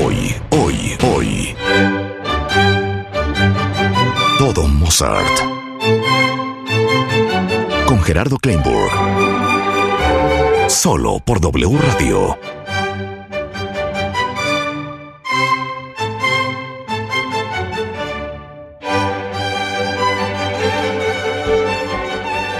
[0.00, 1.56] Hoy, hoy, hoy.
[4.38, 5.26] Todo Mozart.
[7.86, 8.90] Con Gerardo Kleinburg.
[10.68, 12.38] Solo por W Radio.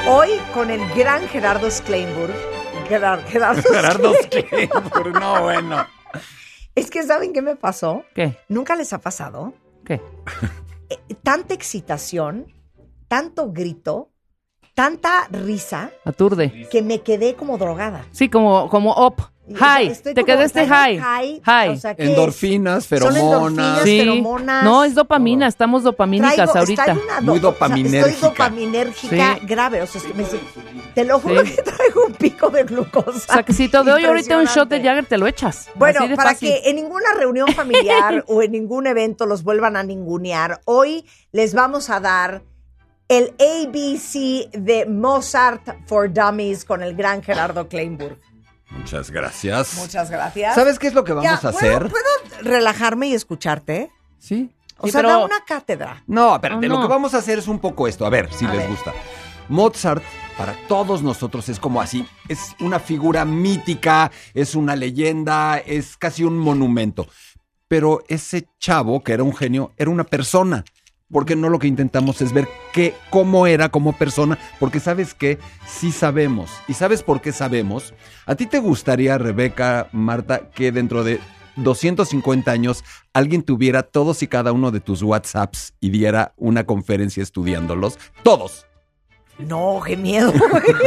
[0.06, 2.34] Hoy con el gran Gerardo Kleinburg.
[2.88, 4.68] Gerard- Gerardo, Gerardo Kleinburg.
[4.68, 5.86] Kleinburg, no, bueno.
[6.74, 8.04] Es que ¿saben qué me pasó?
[8.14, 8.38] ¿Qué?
[8.48, 9.54] ¿Nunca les ha pasado?
[9.84, 10.00] ¿Qué?
[10.90, 12.52] Eh, tanta excitación,
[13.08, 14.10] tanto grito,
[14.74, 16.68] tanta risa, Aturde.
[16.70, 18.04] que me quedé como drogada.
[18.10, 18.92] Sí, como, como
[19.54, 20.14] O sea, High.
[20.14, 20.98] Te quedaste high.
[21.44, 21.94] high, o sea.
[21.98, 23.22] Endorfinas, Son feromonas.
[23.22, 23.98] endorfinas, Sí.
[24.00, 24.64] feromonas.
[24.64, 25.46] No, es dopamina.
[25.46, 26.94] Estamos dopamínicas Traigo- ahorita.
[26.94, 28.08] do- Muy o sea, dopaminérgica.
[28.08, 29.46] estoy dopaminérgica Sí.
[29.46, 29.82] grave.
[29.82, 30.24] O sea, es que me-
[30.94, 31.52] te lo juro Sí.
[31.56, 33.34] que traigo un pico de glucosa.
[33.34, 34.82] Saquecito de hoy, ahorita un shot de.
[34.82, 35.68] Jagger te lo echas.
[35.76, 36.48] Bueno, para fácil.
[36.50, 41.54] que en ninguna reunión familiar o en ningún evento los vuelvan a ningunear, hoy les
[41.54, 42.42] vamos a dar
[43.08, 48.18] el ABC de Mozart for Dummies con el gran Gerardo Kleinburg.
[48.76, 49.74] Muchas gracias.
[49.76, 50.54] Muchas gracias.
[50.54, 51.88] ¿Sabes qué es lo que vamos Ya, a ¿puedo- hacer?
[51.88, 52.04] ¿Puedo
[52.42, 53.90] relajarme y escucharte?
[54.18, 54.50] Sí.
[54.78, 56.02] O Sí, sea, pero- da una cátedra.
[56.06, 58.44] No, espérate, Oh, lo que vamos a hacer es un poco esto, a ver si
[58.44, 58.68] A les ver.
[58.70, 58.92] gusta.
[59.48, 60.02] Mozart,
[60.38, 66.24] para todos nosotros, es como así, es una figura mítica, es una leyenda, es casi
[66.24, 67.06] un monumento.
[67.68, 70.64] Pero ese chavo, que era un genio, era una persona.
[71.12, 75.38] Porque no lo que intentamos es ver qué, cómo era como persona, porque sabes que
[75.66, 76.50] sí sabemos.
[76.68, 77.92] ¿Y sabes por qué sabemos?
[78.26, 81.20] ¿A ti te gustaría, Rebeca, Marta, que dentro de
[81.56, 82.82] 250 años
[83.12, 87.98] alguien tuviera todos y cada uno de tus WhatsApps y diera una conferencia estudiándolos?
[88.22, 88.64] Todos.
[89.38, 90.32] No, qué miedo.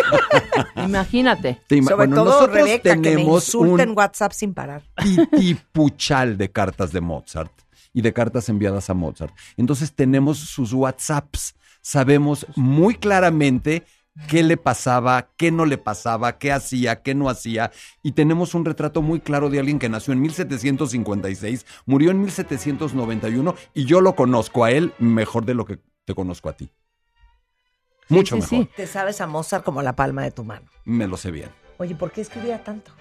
[0.76, 1.62] Imagínate.
[1.68, 4.54] Te ima- Sobre bueno, todo nosotros Rebeca, que me tenemos insulta en un WhatsApp sin
[4.54, 4.82] parar.
[5.30, 7.52] titipuchal de cartas de Mozart
[7.96, 9.34] y de cartas enviadas a Mozart.
[9.56, 11.56] Entonces tenemos sus WhatsApps.
[11.82, 13.84] Sabemos muy claramente
[14.28, 17.72] qué le pasaba, qué no le pasaba, qué hacía, qué no hacía.
[18.04, 23.56] Y tenemos un retrato muy claro de alguien que nació en 1756, murió en 1791
[23.74, 26.70] y yo lo conozco a él mejor de lo que te conozco a ti.
[28.10, 28.68] Mucho sí, mejor.
[28.68, 28.70] sí.
[28.76, 30.68] Te sabes a Mozart como la palma de tu mano.
[30.84, 31.50] Me lo sé bien.
[31.78, 32.92] Oye, ¿por qué escribía tanto?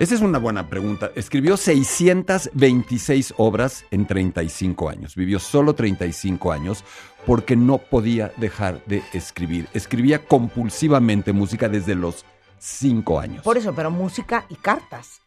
[0.00, 1.10] Esa es una buena pregunta.
[1.14, 5.14] Escribió 626 obras en 35 años.
[5.14, 6.84] Vivió solo 35 años
[7.26, 9.68] porque no podía dejar de escribir.
[9.74, 12.24] Escribía compulsivamente música desde los
[12.58, 13.44] 5 años.
[13.44, 15.20] Por eso, pero música y cartas.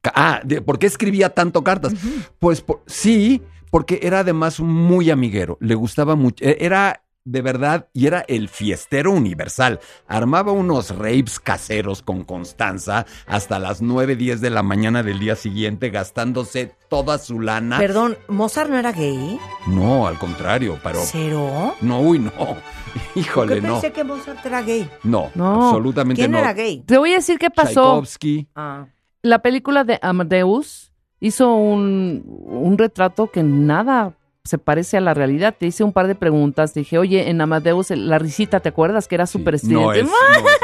[0.00, 1.92] Ca- Ah, ¿por qué escribía tanto cartas?
[2.38, 5.58] Pues por- sí, porque era además muy amiguero.
[5.60, 6.42] Le gustaba mucho.
[6.42, 9.80] e- Era de verdad y era el fiestero universal.
[10.08, 15.36] Armaba unos rapes caseros con Constanza hasta las 9, 10 de la mañana del día
[15.36, 17.78] siguiente, gastándose toda su lana.
[17.78, 19.38] Perdón, ¿Mozart no era gay?
[19.66, 20.98] no, al contrario, pero.
[21.04, 21.74] ¿Cero?
[21.80, 22.32] No, uy, no.
[23.14, 23.72] Híjole, Yo no.
[23.74, 24.88] pensé que Mozart era gay.
[25.04, 25.66] No, No.
[25.68, 26.38] absolutamente ¿Quién no.
[26.38, 26.82] era gay?
[26.86, 27.72] Te voy a decir qué pasó.
[28.00, 28.48] Tchaikovsky.
[28.56, 28.86] Ah.
[29.22, 34.14] La película de Amadeus hizo un, un retrato que nada
[34.50, 35.54] se parece a la realidad.
[35.58, 36.72] Te hice un par de preguntas.
[36.74, 40.00] Te dije, oye, en Amadeus, la risita, ¿te acuerdas que era Sí, súper no estridente?
[40.00, 40.12] es- no
[40.48, 40.54] es-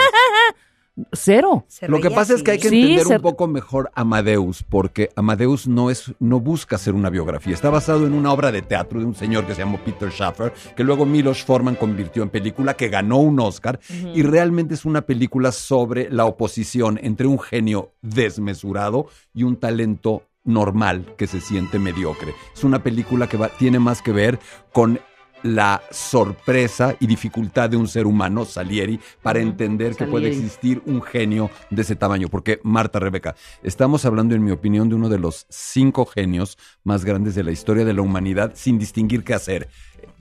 [1.12, 1.66] Cero.
[1.68, 4.62] Se Lo que pasa es que hay que Sí, entender se- un poco mejor Amadeus,
[4.62, 7.52] porque Amadeus no es, no busca ser una biografía.
[7.52, 10.54] Está basado en una obra de teatro de un señor que se llamó Peter Schaffer,
[10.74, 13.78] que luego Milos Forman convirtió en película, que ganó un Oscar,
[14.14, 20.22] y realmente es una película sobre la oposición entre un genio desmesurado y un talento
[20.46, 22.34] normal que se siente mediocre.
[22.54, 24.38] Es una película que va- tiene más que ver
[24.72, 24.98] con
[25.42, 31.02] la sorpresa y dificultad de un ser humano, Salieri, para entender que puede existir un
[31.02, 32.28] genio de ese tamaño.
[32.28, 37.04] Porque, Marta, Rebeca, estamos hablando, en mi opinión, de uno de los cinco genios más
[37.04, 39.68] grandes de la historia de la humanidad, sin distinguir qué hacer.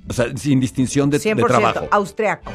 [0.07, 1.87] O sea, sin distinción de, de 100% trabajo.
[1.91, 2.51] austriaco.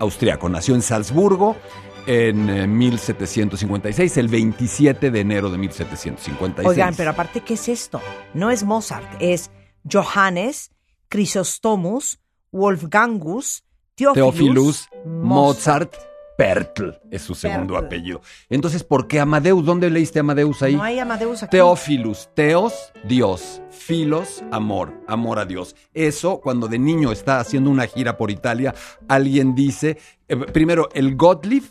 [0.00, 0.48] Austriaco.
[0.48, 1.56] Nació en Salzburgo
[2.06, 6.68] en eh, 1756, el 27 de enero de 1756.
[6.68, 8.00] Oigan, pero aparte, ¿qué es esto?
[8.34, 9.50] No es Mozart, es
[9.90, 10.70] Johannes
[11.10, 12.20] Chrysostomus
[12.52, 13.64] Wolfgangus
[13.94, 15.94] Theophilus, Mozart
[16.40, 17.86] Pertl es su segundo Pertl.
[17.86, 18.22] apellido.
[18.48, 19.62] Entonces, ¿por qué Amadeus?
[19.62, 20.74] ¿Dónde leíste Amadeus ahí?
[20.74, 21.50] No hay Amadeus aquí.
[21.50, 22.72] Teófilus, teos,
[23.04, 25.76] Dios, filos, amor, amor a Dios.
[25.92, 28.74] Eso, cuando de niño está haciendo una gira por Italia,
[29.06, 29.98] alguien dice,
[30.28, 31.64] eh, primero, el Gottlieb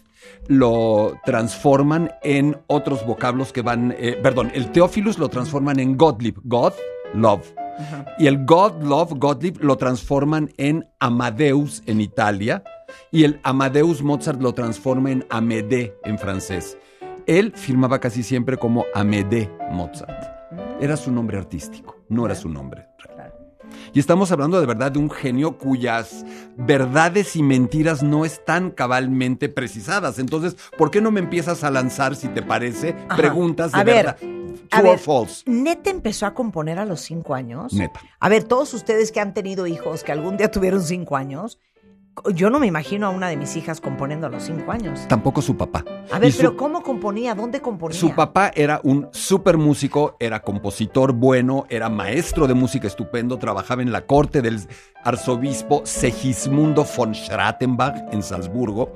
[0.48, 6.36] lo transforman en otros vocablos que van, eh, perdón, el Teófilus lo transforman en Gottlieb,
[6.44, 6.74] God,
[7.14, 7.54] love.
[8.18, 12.64] Y el God, love, Gottlieb lo transforman en Amadeus en Italia.
[13.12, 16.78] Y el Amadeus Mozart lo transforma en Amédée en francés.
[17.26, 20.40] Él firmaba casi siempre como Amédée Mozart.
[20.82, 22.88] Era su nombre artístico, no era su nombre.
[23.94, 26.26] Y estamos hablando de verdad de un genio cuyas
[26.58, 30.20] verdades y mentiras no están cabalmente precisadas.
[30.20, 33.16] Entonces, ¿por qué no me empiezas a lanzar, si te parece, Ajá.
[33.18, 34.18] preguntas de A ver, verdad?
[34.72, 35.44] a True or false.
[35.48, 37.74] ¿Neta empezó a componer a los cinco años?
[37.74, 38.00] Neta.
[38.20, 41.58] A ver, todos ustedes que han tenido hijos, que algún día tuvieron cinco años,
[42.34, 45.08] yo no me imagino a una de mis hijas componiendo a los cinco años.
[45.08, 45.84] Tampoco su papá.
[46.12, 47.36] A ver, su- pero ¿cómo componía?
[47.36, 47.98] ¿Dónde componía?
[48.00, 53.82] Su papá era un súper músico, era compositor bueno, era maestro de música estupendo, trabajaba
[53.82, 54.60] en la corte del
[55.04, 58.94] arzobispo Segismundo von Schrattenbach en Salzburgo.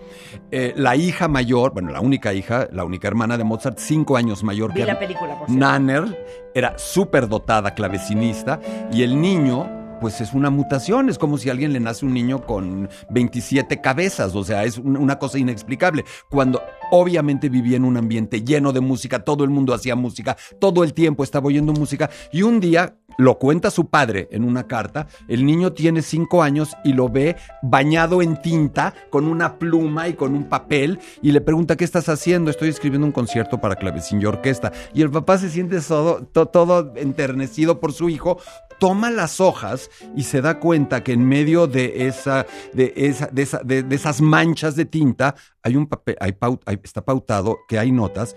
[0.51, 4.43] Eh, la hija mayor, bueno, la única hija, la única hermana de Mozart, cinco años
[4.43, 5.49] mayor Vi que la película, por.
[5.49, 8.59] Nanner, era súper dotada clavecinista
[8.91, 9.82] y el niño...
[10.03, 14.35] Pues es una mutación, es como si alguien le nace un niño con 27 cabezas,
[14.35, 16.03] o sea, es un- una cosa inexplicable.
[16.29, 16.61] Cuando
[16.91, 20.93] obviamente vivía en un ambiente lleno de música, todo el mundo hacía música, todo el
[20.93, 25.45] tiempo estaba oyendo música, y un día lo cuenta su padre en una carta, el
[25.45, 30.35] niño tiene cinco años y lo ve bañado en tinta, con una pluma y con
[30.35, 32.51] un papel, y le pregunta, ¿qué estás haciendo?
[32.51, 34.73] Estoy escribiendo un concierto para clavecín y orquesta.
[34.93, 38.37] Y el papá se siente todo, to- todo enternecido por su hijo,
[38.83, 43.41] toma las hojas y se da cuenta que en medio de esa, de esa, de
[43.43, 47.59] esa- de- de esas manchas de tinta hay un papel, hay pau- hay- está pautado
[47.69, 48.35] que hay notas.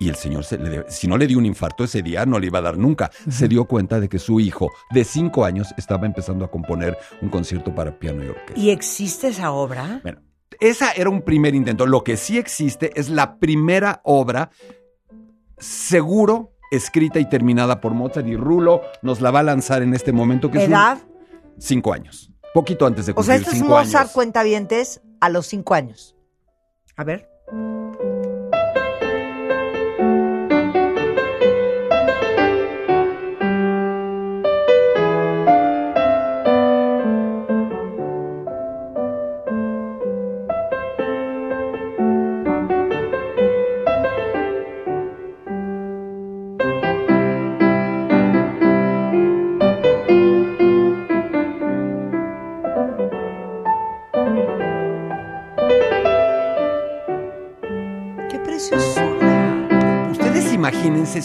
[0.00, 2.40] Y el señor, se le dio- si no le dio un infarto ese día, no
[2.40, 3.12] le iba a dar nunca.
[3.30, 7.28] Se dio cuenta de que su hijo de cinco años estaba empezando a componer un
[7.28, 8.58] concierto para piano y orquesta.
[8.60, 10.00] ¿Y existe esa obra?
[10.02, 10.20] Bueno,
[10.58, 11.86] esa era un primer intento.
[11.86, 14.50] Lo que sí existe es la primera obra
[15.58, 20.12] seguro escrita y terminada por Mozart y Rulo nos la va a lanzar en este
[20.12, 20.98] momento que es un- ¿Edad?
[21.58, 24.12] cinco años, poquito antes de O cumplir sea, este es Mozart años.
[24.12, 26.16] cuentavientes a los cinco años.
[26.96, 27.28] A ver.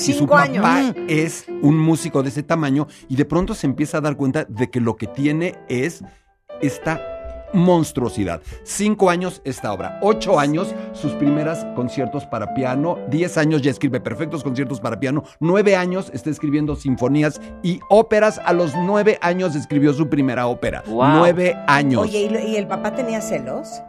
[0.01, 0.43] Si su papá
[0.75, 0.95] años.
[1.07, 4.69] es un músico de ese tamaño y de pronto se empieza a dar cuenta de
[4.69, 6.03] que lo que tiene es
[6.61, 6.99] esta
[7.53, 8.41] monstruosidad.
[8.63, 13.99] Cinco años esta obra, ocho años sus primeras conciertos para piano, diez años ya escribe
[13.99, 18.39] perfectos conciertos para piano, nueve años está escribiendo sinfonías y óperas.
[18.45, 20.81] A los nueve años escribió su primera ópera.
[20.87, 21.09] Wow.
[21.17, 22.03] Nueve años.
[22.03, 23.81] Oye, ¿y, lo- y el papá tenía celos?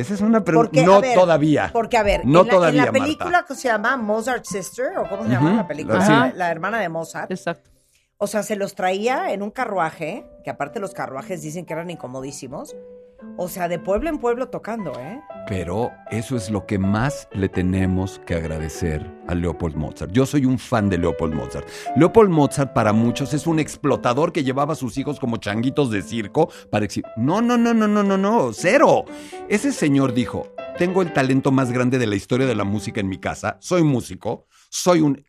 [0.00, 0.82] Esa es una pregunta.
[0.82, 1.70] No ver, todavía.
[1.72, 3.04] Porque, a ver, No en, la, todavía, en la Marta.
[3.04, 6.88] película que se llama Mozart Sister, o cómo se llama la película, la hermana de
[6.88, 7.70] Mozart, Exacto.
[8.18, 11.90] o sea, se los traía en un carruaje, que aparte los carruajes dicen que eran
[11.90, 12.74] incomodísimos,
[13.36, 15.20] o sea, de pueblo en pueblo tocando, ¿eh?
[15.48, 20.12] Pero eso es lo que más le tenemos que agradecer a Leopold Mozart.
[20.12, 21.68] Yo soy un fan de Leopold Mozart.
[21.96, 26.02] Leopold Mozart para muchos es un explotador que llevaba a sus hijos como changuitos de
[26.02, 27.10] circo para exhibir.
[27.16, 29.04] No, no, no, no, no, no, no, cero.
[29.48, 33.08] Ese señor dijo, tengo el talento más grande de la historia de la música en
[33.08, 35.24] mi casa, soy músico, soy un,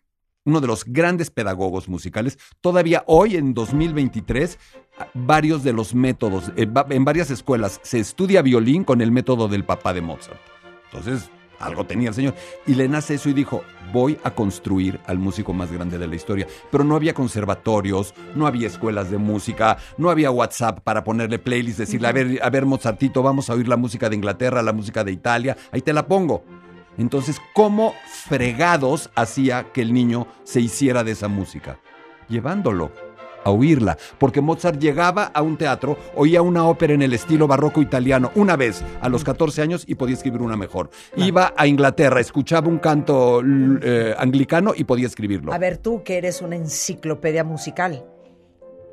[0.45, 2.37] uno de los grandes pedagogos musicales.
[2.61, 4.57] Todavía hoy, en 2023,
[4.97, 9.11] a- varios de los métodos, en va- en varias escuelas se estudia violín con el
[9.11, 10.39] método del papá de Mozart.
[10.85, 12.33] Entonces, algo tenía el señor.
[12.65, 13.63] Y le nace eso y dijo,
[13.93, 16.47] voy a construir al músico más grande de la historia.
[16.71, 21.77] Pero no había conservatorios, no había escuelas de música, no había WhatsApp para ponerle playlist,
[21.77, 25.03] decirle, a ver, a ver, Mozartito, vamos a oír la música de Inglaterra, la música
[25.03, 26.43] de Italia, ahí te la pongo.
[26.97, 31.79] Entonces, ¿cómo fregados hacía que el niño se hiciera de esa música?
[32.27, 32.91] Llevándolo
[33.43, 37.81] a oírla, porque Mozart llegaba a un teatro, oía una ópera en el estilo barroco
[37.81, 40.89] italiano una vez a los 14 años y podía escribir una mejor.
[41.15, 45.53] Iba a Inglaterra, escuchaba un canto eh, anglicano y podía escribirlo.
[45.53, 48.05] A ver, tú que eres una enciclopedia musical.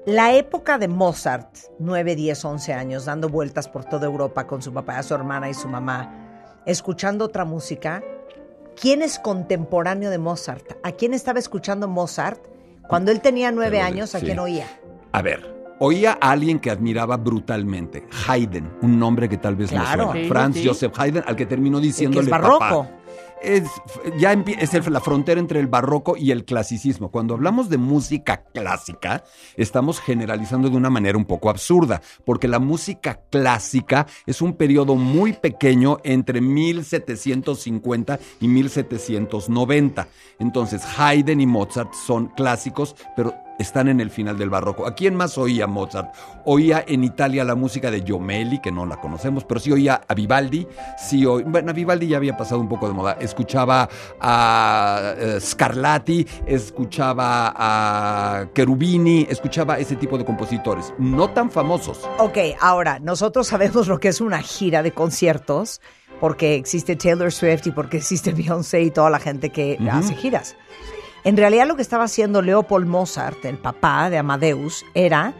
[0.06, 4.72] La época de Mozart, 9, 10, 11 años, dando vueltas por toda Europa con su
[4.72, 6.27] papá, su hermana y su mamá,
[6.72, 8.02] escuchando otra música,
[8.80, 10.72] ¿quién es contemporáneo de Mozart?
[10.82, 12.40] ¿A quién estaba escuchando Mozart
[12.88, 14.14] cuando él tenía nueve años?
[14.14, 14.26] ¿A sí.
[14.26, 14.66] quién oía?
[15.12, 19.86] A ver, oía a alguien que admiraba brutalmente, Haydn, un nombre que tal vez Claro.
[19.86, 20.66] le suena, Sí, Franz sí.
[20.66, 22.58] Joseph Haydn, al que terminó El que diciéndole es barroco.
[22.58, 22.90] papá.
[23.42, 23.64] Es,
[24.18, 27.10] ya es la frontera entre el barroco y el clasicismo.
[27.10, 29.24] Cuando hablamos de música clásica,
[29.56, 34.94] estamos generalizando de una manera un poco absurda, porque la música clásica es un periodo
[34.94, 40.08] muy pequeño entre 1750 y 1790.
[40.38, 44.86] Entonces, Haydn y Mozart son clásicos, pero están en el final del barroco.
[44.86, 46.14] ¿A quién más oía Mozart?
[46.44, 50.14] Oía en Italia la música de Giomelli, que no la conocemos, pero sí oía a
[50.14, 50.66] Vivaldi,
[50.98, 53.16] sí oí- bueno, a Vivaldi ya había pasado un poco de moda.
[53.20, 53.88] Escuchaba
[54.20, 62.08] a eh, Scarlatti, escuchaba a Cherubini, escuchaba ese tipo de compositores, no tan famosos.
[62.18, 65.80] Ok, ahora, nosotros sabemos lo que es una gira de conciertos,
[66.20, 70.56] porque existe Taylor Swift y porque existe Beyoncé y toda la gente que hace giras.
[71.24, 75.34] En realidad lo que estaba haciendo Leopold Mozart, el papá de Amadeus, era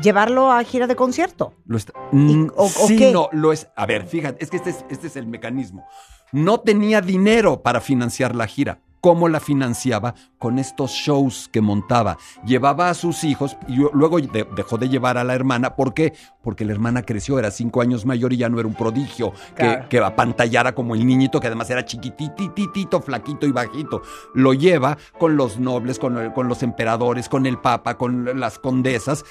[0.00, 1.54] llevarlo a gira de concierto.
[1.66, 3.12] Lo está- Mm, o- o sí, qué?
[3.12, 3.68] no, lo es.
[3.76, 5.84] A ver, fíjate, es que este es, este es el mecanismo.
[6.32, 8.80] No tenía dinero para financiar la gira.
[9.04, 10.14] ¿Cómo la financiaba?
[10.38, 12.16] Con estos shows que montaba.
[12.46, 15.76] Llevaba a sus hijos y luego de- dejó de llevar a la hermana.
[15.76, 16.14] ¿Por qué?
[16.42, 19.80] Porque la hermana creció, era cinco años mayor y ya no era un prodigio que,
[19.90, 24.00] que apantallara como el niñito, que además era chiquitititito, flaquito y bajito.
[24.32, 28.58] Lo lleva con los nobles, con, el- con los emperadores, con el papa, con las
[28.58, 29.22] condesas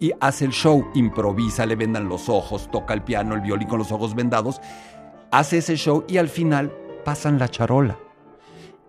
[0.00, 3.78] y hace el show, improvisa, le vendan los ojos, toca el piano, el violín con
[3.78, 4.58] los ojos vendados,
[5.30, 6.72] hace ese show y al final
[7.04, 7.98] pasan la charola.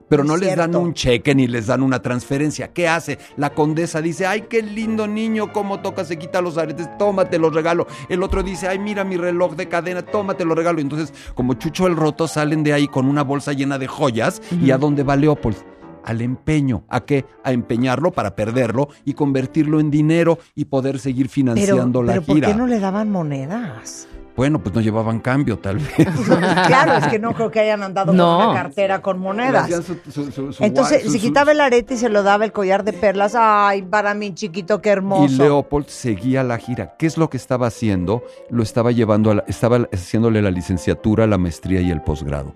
[0.09, 2.73] Pero no Es les dan un cheque ni les dan una transferencia.
[2.73, 3.19] ¿Qué hace?
[3.37, 7.53] La condesa dice, ay, qué lindo niño, cómo toca, se quita los aretes, tómate los
[7.53, 7.87] regalo.
[8.09, 10.79] El otro dice, ay, mira mi reloj de cadena, tómate los regalo.
[10.81, 14.41] Entonces, como Chucho el Roto, salen de ahí con una bolsa llena de joyas.
[14.61, 15.57] ¿Y a dónde va Leopold?
[16.03, 16.85] Al empeño.
[16.89, 17.25] ¿A qué?
[17.43, 22.23] A empeñar para perderlo y convertirlo en dinero y poder seguir Pero, financiando la pero
[22.23, 22.47] ¿por gira.
[22.47, 24.07] qué no le daban monedas?
[24.39, 25.91] Bueno, pues no llevaban cambio, tal vez.
[26.67, 28.37] claro, es que no creo que hayan andado No.
[28.37, 29.65] con una cartera con monedas.
[29.65, 32.45] Hacían su- su- su- su Entonces, se su- quitaba el arete y se lo daba
[32.45, 33.35] el collar de perlas.
[33.37, 35.33] Ay, para mi chiquito, qué hermoso.
[35.33, 36.95] Y Leopold seguía la gira.
[36.97, 38.23] ¿Qué es lo que estaba haciendo?
[38.49, 42.53] Lo estaba llevando a la- estaba haciéndole la licenciatura, la maestría y el posgrado.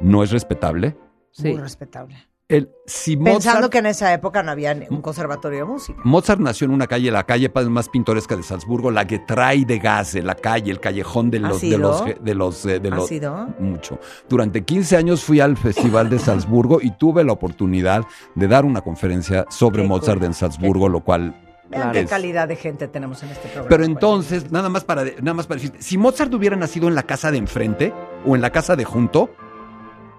[0.00, 0.96] ¿No es respetable?
[1.38, 1.56] Muy Sí.
[1.58, 2.16] respetable.
[2.48, 6.00] El, si Pensando que en esa época no había un conservatorio de música.
[6.04, 10.22] Mozart nació en una calle, la calle más pintoresca de Salzburgo, la Getray de Gasse,
[10.22, 13.08] la calle, el callejón de ¿Ha los, de los, de los, eh, de ¿Ha los-
[13.08, 13.48] sido?
[13.58, 13.98] mucho.
[14.28, 18.04] Durante 15 años fui al Festival de Salzburgo y tuve la oportunidad
[18.36, 20.26] de dar una conferencia sobre Qué Mozart cool.
[20.26, 21.34] en Salzburgo, lo cual
[21.68, 23.68] Vean qué calidad de gente tenemos en este programa.
[23.70, 27.02] Pero entonces, nada más para nada más para decirte, si Mozart hubiera nacido en la
[27.02, 27.92] casa de enfrente
[28.24, 29.30] o en la casa de junto,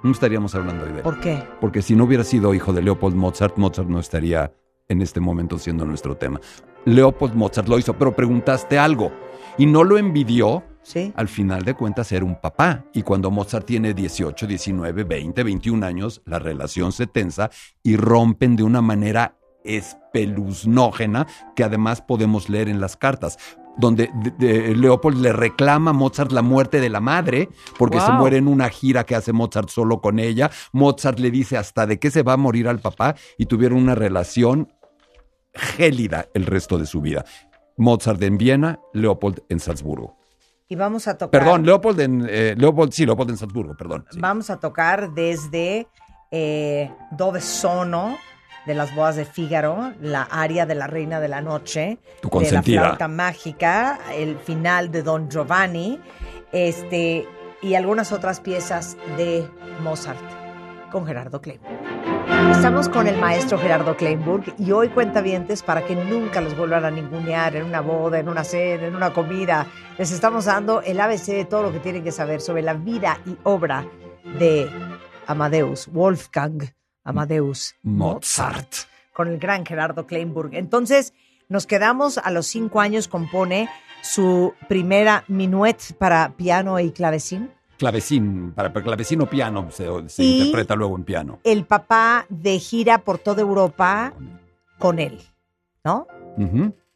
[0.03, 1.03] no estaríamos hablando hoy de él.
[1.03, 1.43] ¿Por qué?
[1.59, 4.51] Porque si no hubiera sido hijo de Leopold Mozart, Mozart no estaría
[4.87, 6.39] en este momento siendo nuestro tema.
[6.85, 9.11] Leopold Mozart lo hizo, pero preguntaste algo
[9.57, 10.63] y no lo envidió.
[10.81, 11.11] Sí.
[11.17, 15.85] Al final de cuentas era un papá y cuando Mozart tiene 18, 19, 20, 21
[15.85, 17.49] años, la relación se tensa
[17.83, 19.35] y rompen de una manera
[19.65, 21.27] espeluznógena
[21.57, 23.37] que además podemos leer en las cartas
[23.77, 28.11] donde de- de- Leopold le reclama a Mozart la muerte de la madre, porque se
[28.11, 30.49] muere en una gira que hace Mozart solo con ella.
[30.73, 33.95] Mozart le dice hasta de qué se va a morir al papá y tuvieron una
[33.95, 34.71] relación
[35.53, 37.25] gélida el resto de su vida.
[37.77, 40.17] Mozart en Viena, Leopold en Salzburgo.
[40.67, 41.39] Y vamos a tocar.
[41.39, 44.05] Perdón, Leopold en eh, Leopold, sí, Leopold en Salzburgo, perdón.
[44.11, 44.19] sí.
[44.19, 45.87] Vamos a tocar desde
[46.31, 48.17] eh, Dove Sono
[48.67, 52.51] de las bodas de Fígaro, la aria de la Reina de la Noche, Tu de
[52.51, 55.99] la flauta mágica, el final de Don Giovanni,
[56.51, 57.25] este
[57.61, 59.47] y algunas otras piezas de
[59.81, 60.19] Mozart
[60.91, 61.75] con Gerardo Kleinburg.
[62.51, 66.91] Estamos con el maestro Gerardo Kleinburg y hoy cuentavientes para que nunca los vuelvan a
[66.91, 69.65] ningunear en una boda, en una cena, en una comida.
[69.97, 73.19] Les estamos dando el ABC de todo lo que tienen que saber sobre la vida
[73.25, 73.85] y obra
[74.39, 74.69] de
[75.25, 76.76] Amadeus, Wolfgang
[77.09, 78.67] Amadeus Mozart.
[79.13, 80.53] con el gran Gerardo Kleinburg.
[80.55, 81.13] Entonces,
[81.49, 83.69] nos quedamos a los cinco años, compone
[84.03, 87.51] su primera minuet para piano y clavecín.
[87.77, 91.39] Clavecín, para, para clavecín o piano se, se Y- interpreta luego en piano.
[91.43, 94.13] El papá de gira por toda Europa
[94.79, 95.19] con él,
[95.83, 96.07] ¿no?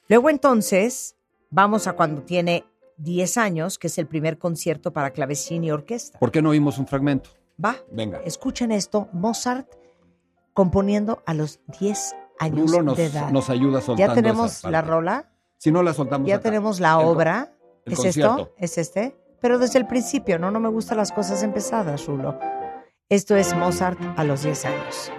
[0.07, 1.15] Luego entonces,
[1.49, 2.63] vamos a cuando tiene
[2.97, 6.19] 10 años, que es el primer concierto para clavecín y orquesta.
[6.19, 7.29] ¿Por qué no oímos un fragmento?
[7.63, 8.21] Va, Venga.
[8.25, 9.67] escuchen esto, Mozart
[10.53, 13.29] componiendo a los 10 años nos, de edad.
[13.31, 16.43] nos ayuda soltando ya tenemos la rola, Si no la soltamos ya acá.
[16.43, 17.53] tenemos la El obra.
[17.85, 18.37] el ¿Es concierto.
[18.41, 18.53] esto?
[18.57, 19.17] ¿Es este?
[19.41, 20.51] Pero desde el principio, ¿no?
[20.51, 22.37] No me gustan las cosas empezadas, Rulo.
[23.09, 25.11] Esto es Mozart a los 10 años.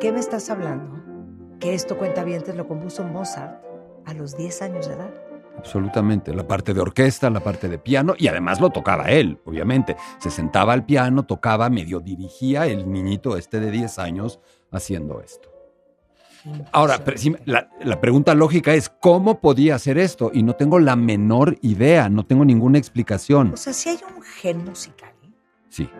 [0.00, 1.58] Qué me estás hablando?
[1.60, 3.62] Que esto cuenta lo compuso Mozart
[4.06, 5.10] a los 10 años de edad.
[5.58, 6.32] Absolutamente.
[6.32, 9.94] La parte de orquesta, la parte de piano, y además lo tocaba él, obviamente.
[10.18, 14.40] Se sentaba al piano, tocaba, medio dirigía el niñito este de 10 años
[14.70, 15.50] haciendo esto.
[16.72, 17.04] Ahora,
[17.44, 20.30] la, la pregunta lógica es, ¿cómo podía hacer esto?
[20.32, 23.52] Y no tengo la menor idea, no tengo ninguna explicación.
[23.52, 25.12] O sea, si hay un gen musical.
[25.22, 25.30] ¿eh?
[25.68, 25.90] Sí.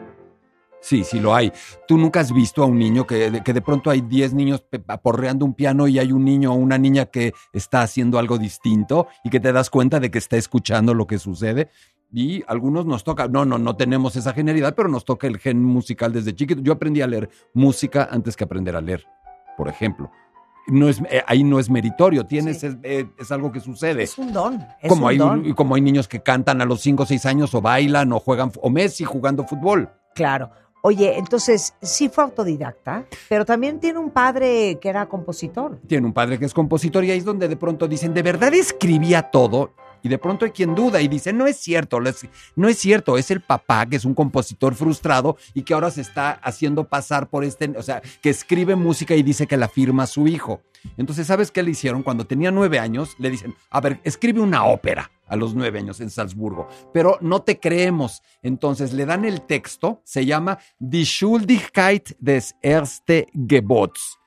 [0.83, 1.53] Sí, sí lo hay.
[1.87, 4.65] Tú nunca has visto a un niño que, de- que de pronto hay 10 niños
[4.89, 9.07] aporreando un piano y hay un niño o una niña que está haciendo algo distinto
[9.23, 11.69] y que te das cuenta de que está escuchando lo que sucede.
[12.13, 15.63] Y algunos nos toca, no, no, no tenemos esa genialidad, pero nos toca el gen
[15.63, 16.61] musical desde chiquito.
[16.63, 19.05] Yo aprendí a leer música antes que aprender a leer,
[19.57, 20.11] por ejemplo.
[20.67, 22.67] No es, eh, ahí no es meritorio, tienes, Sí.
[22.69, 24.65] es, eh, es algo que sucede Es un don.
[24.81, 25.53] Es como un hay, don.
[25.55, 28.51] como hay niños que cantan a los 5 o 6 años o bailan o juegan,
[28.61, 29.91] o Messi jugando fútbol.
[30.15, 30.51] Claro.
[30.83, 35.79] Oye, entonces sí fue autodidacta, pero también tiene un padre que era compositor.
[35.87, 38.55] Tiene un padre que es compositor y ahí es donde de pronto dicen, ¿de verdad
[38.55, 39.73] escribía todo?
[40.03, 41.99] Y de pronto hay quien duda y dice, no es cierto,
[42.57, 46.01] no es cierto, es el papá que es un compositor frustrado y que ahora se
[46.01, 50.07] está haciendo pasar por este, o sea, que escribe música y dice que la firma
[50.07, 50.63] su hijo.
[50.97, 52.03] Entonces, ¿sabes qué le hicieron?
[52.03, 56.01] Cuando tenía nueve años, le dicen, a ver, escribe una ópera a los nueve años
[56.01, 58.23] en Salzburgo, pero no te creemos.
[58.43, 64.20] Entonces le dan el texto, se llama Die Schuldigkeit des Erste Gebots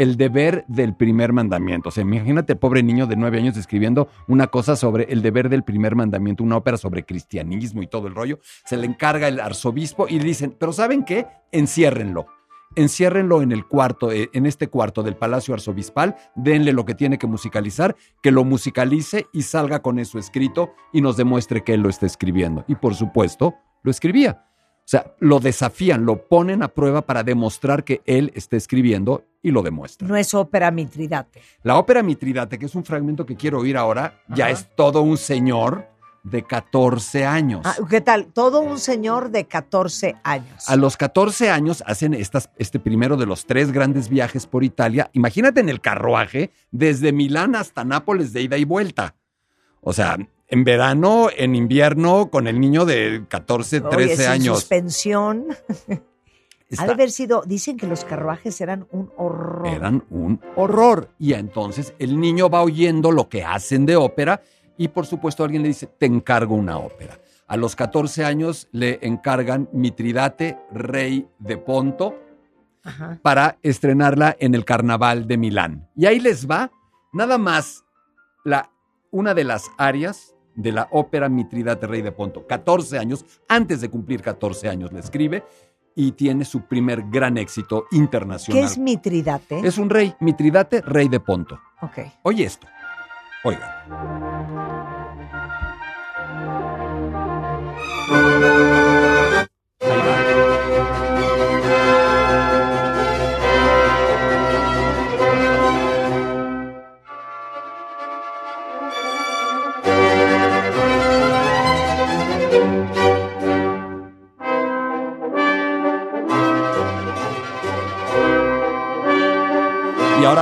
[0.00, 1.90] el deber del primer mandamiento.
[1.90, 5.62] O sea, imagínate, pobre niño de nueve años escribiendo una cosa sobre el deber del
[5.62, 8.38] primer mandamiento, una ópera sobre cristianismo y todo el rollo.
[8.64, 11.26] Se le encarga el arzobispo y dicen, pero ¿saben qué?
[11.52, 12.28] Enciérrenlo.
[12.76, 17.18] Enciérrenlo en el cuarto, eh, en este cuarto del Palacio Arzobispal, denle lo que tiene
[17.18, 21.82] que musicalizar, que lo musicalice y salga con eso escrito y nos demuestre que él
[21.82, 22.64] lo está escribiendo.
[22.68, 24.46] Y por supuesto, lo escribía.
[24.90, 29.52] O sea, lo desafían, lo ponen a prueba para demostrar que él está escribiendo y
[29.52, 30.08] lo demuestra.
[30.08, 31.40] No es ópera Mitridate.
[31.62, 35.16] La ópera Mitridate, que es un fragmento que quiero oír ahora, ya es todo un
[35.16, 35.86] señor
[36.24, 37.60] de 14 años.
[37.64, 38.32] Ah, ¿Qué tal?
[38.32, 40.68] Todo un señor de 14 años.
[40.68, 45.08] A los 14 años hacen estas, este primero de los tres grandes viajes por Italia.
[45.12, 49.14] Imagínate en el carruaje desde Milán hasta Nápoles de ida y vuelta.
[49.82, 50.16] O sea,
[50.50, 54.58] en verano, en invierno, con el niño de 14, 13 Oye, años.
[54.60, 55.46] suspensión.
[55.88, 56.04] Está-
[56.84, 59.66] Ha de haber sido, dicen que los carruajes eran un horror.
[59.66, 61.08] eran un horror.
[61.18, 64.40] Y entonces el niño va oyendo lo que hacen de ópera
[64.78, 67.18] y por supuesto alguien le dice, te encargo una ópera.
[67.48, 72.14] A los 14 años le encargan Mitridate, rey de Ponto,
[72.84, 73.18] Ajá.
[73.20, 75.88] para estrenarla en el Carnaval de Milán.
[75.96, 76.70] Y ahí les va
[77.12, 77.84] nada más
[78.44, 78.70] la,
[79.10, 82.46] una de las áreas de la ópera Mitridate, rey de Ponto.
[82.46, 85.44] 14 años, antes de cumplir 14 años le escribe
[85.94, 88.62] y tiene su primer gran éxito internacional.
[88.62, 89.66] ¿Qué es Mitridate?
[89.66, 91.60] Es un rey, Mitridate, rey de Ponto.
[91.82, 91.98] Ok.
[92.22, 92.66] Oye esto.
[93.44, 93.86] Oiga.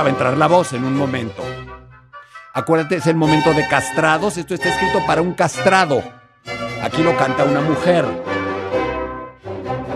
[0.01, 1.43] Va a entrar la voz en un momento.
[2.53, 4.37] Acuérdate, es el momento de castrados.
[4.37, 6.03] Esto está escrito para un castrado.
[6.83, 8.05] Aquí lo canta una mujer.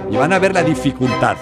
[0.10, 1.38] Y van a ver la dificultad.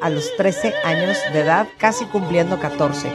[0.00, 3.10] A los 13 años de edad, casi cumpliendo 14.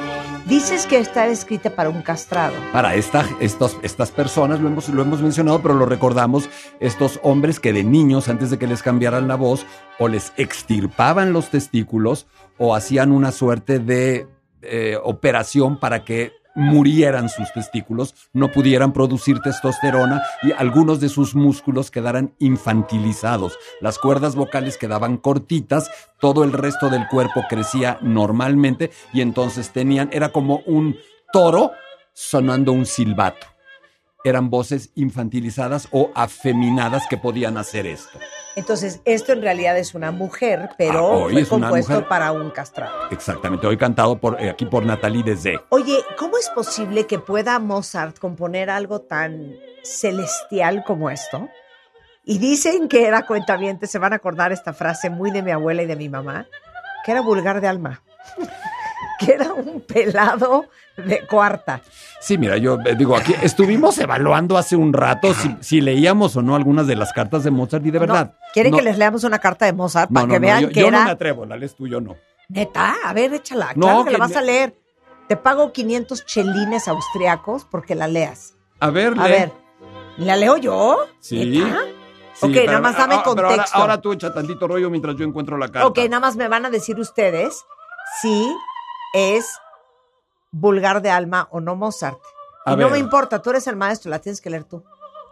[0.48, 2.56] Dices que está escrita para un castrado.
[2.74, 6.50] Para estos, estas personas, lo hemos, lo hemos mencionado, pero lo recordamos,
[6.80, 9.66] estos hombres que de niños, antes de que les cambiaran la voz,
[10.00, 12.26] o les extirpaban los testículos,
[12.58, 14.28] o hacían una suerte de
[14.64, 21.36] eh, operación para que murieran sus testículos, no pudieran producir testosterona y algunos de sus
[21.36, 23.58] músculos quedaran infantilizados.
[23.80, 30.10] Las cuerdas vocales quedaban cortitas, todo el resto del cuerpo crecía normalmente y entonces tenían,
[30.12, 30.98] era como un
[31.32, 31.72] toro
[32.14, 33.51] sonando un silbato.
[34.24, 38.20] Eran voces infantilizadas o afeminadas que podían hacer esto.
[38.56, 42.08] Entonces, esto en realidad es una mujer, Ah, pero hoy fue compuesto mujer.
[42.08, 42.94] para un castrado.
[43.10, 45.60] Exactamente, hoy cantado por, eh, aquí por Natalie Desde.
[45.70, 51.48] Oye, ¿cómo es posible que pueda Mozart componer algo tan celestial como esto?
[52.26, 55.82] Y dicen que era cuentaviente, se van a acordar esta frase muy de mi abuela
[55.82, 56.46] y de mi mamá,
[57.06, 58.04] que era vulgar de alma,
[59.24, 60.66] que era un pelado
[60.98, 61.82] de cuarta.
[62.20, 66.42] Sí, mira, yo eh, digo, aquí estuvimos evaluando hace un rato si, si leíamos o
[66.42, 68.34] no algunas de las cartas de Mozart y de verdad.
[68.34, 70.70] No, ¿Quieren no- que les leamos una carta de Mozart No, para que vean yo,
[70.70, 71.00] que yo era...
[71.00, 72.16] no me atrevo, la lees tú, yo no.
[72.50, 73.72] Neta, a ver, échala.
[73.76, 74.76] No, claro que, que la vas a leer.
[75.28, 78.56] Te pago 500 chelines austriacos porque la leas.
[78.80, 79.32] A ver, A lee.
[79.32, 79.52] ver,
[80.18, 81.06] ¿la leo yo?
[81.20, 81.46] Sí.
[81.60, 81.80] ¿Neta?
[82.34, 83.78] Sí, Ok, pero- nada más dame ah, ahora- contexto.
[83.78, 85.88] ahora, tú echa tantito rollo mientras yo encuentro la carta.
[85.88, 87.64] Ok, nada más me van a decir ustedes
[88.22, 88.52] si
[89.14, 89.46] es
[90.52, 92.18] vulgar de alma o no Mozart.
[92.66, 94.84] A Y no me importa, tú eres el maestro, la tienes que leer tú.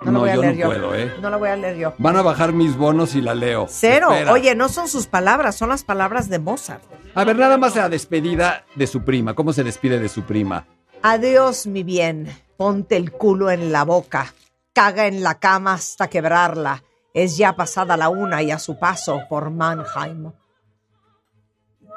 [0.01, 0.67] No, la No, voy a yo leer no yo.
[0.67, 1.13] puedo, ¿eh?
[1.21, 1.93] No la voy a leer yo.
[1.97, 3.65] Van a bajar mis bonos y la leo.
[3.69, 4.11] Cero.
[4.11, 4.31] Espera.
[4.31, 6.83] Oye, no son sus palabras, son las palabras de Mozart.
[7.15, 9.33] A ver, nada más la despedida de su prima.
[9.35, 10.65] ¿Cómo se despide de su prima?
[11.01, 12.33] Adiós, mi bien.
[12.57, 14.33] Ponte el culo en la boca.
[14.73, 16.83] Caga en la cama hasta quebrarla.
[17.13, 20.31] Es ya pasada la una y a su paso por Mannheim.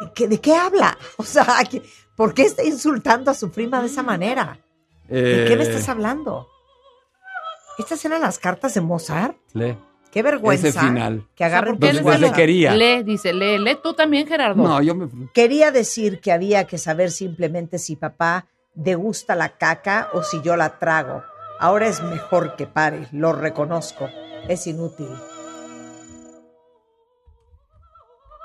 [0.04, 0.96] ¿De qué, de qué habla?
[1.16, 1.82] O sea, ¿qué-
[2.16, 4.58] ¿por qué está insultando a su prima de esa manera?
[5.08, 6.48] ¿De qué me Eh, estás hablando?
[7.78, 9.36] ¿Estas eran las cartas de Mozart?
[9.54, 9.76] Lee.
[10.10, 10.68] Qué vergüenza.
[10.68, 11.26] Ese final.
[11.34, 12.36] Que agarren ¿por qué tus Desde, les desde WhatsApp.
[12.36, 12.74] quería.
[12.74, 14.62] Lee, dice, lee, lee tú también, Gerardo.
[14.62, 15.08] No, yo me...
[15.32, 20.56] Quería decir que había que saber simplemente si papá degusta la caca o si yo
[20.56, 21.22] la trago.
[21.58, 24.08] Ahora es mejor que pare, lo reconozco.
[24.48, 25.08] Es inútil.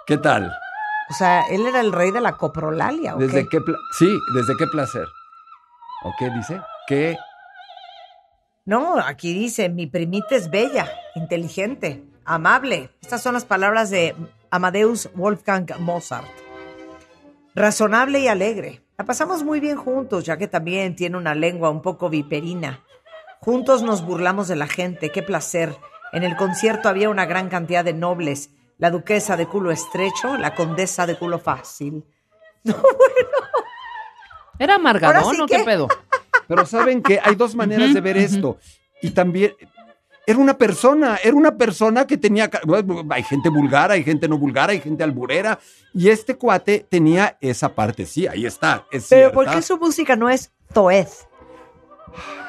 [0.05, 0.53] ¿Qué tal?
[1.09, 3.15] O sea, él era el rey de la coprolalia.
[3.15, 3.59] ¿o ¿Desde qué?
[3.97, 5.07] Sí, ¿desde qué placer?
[6.03, 6.59] ¿O qué dice?
[6.87, 7.17] ¿Qué?
[8.65, 12.91] No, aquí dice, mi primita es bella, inteligente, amable.
[13.01, 14.13] Estas son las palabras de
[14.51, 16.27] Amadeus Wolfgang Mozart.
[17.55, 18.81] Razonable y alegre.
[18.97, 22.83] La pasamos muy bien juntos, ya que también tiene una lengua un poco viperina.
[23.39, 25.75] Juntos nos burlamos de la gente, qué placer.
[26.11, 28.49] En el concierto había una gran cantidad de nobles.
[28.77, 32.03] La duquesa de culo estrecho, la condesa de culo fácil.
[34.59, 35.87] ¿Era amargadón Ahora sí o qué pedo?
[36.47, 38.57] Pero saben que hay dos maneras de ver esto.
[39.01, 39.53] Y también
[40.25, 42.49] era una persona, era una persona que tenía...
[42.65, 45.59] bueno, Hay gente vulgar, hay gente no vulgar, hay gente alburera.
[45.93, 49.33] Y este cuate tenía esa parte, sí, ahí está, es Pero cierta.
[49.33, 51.26] ¿por qué su música no es Zoez?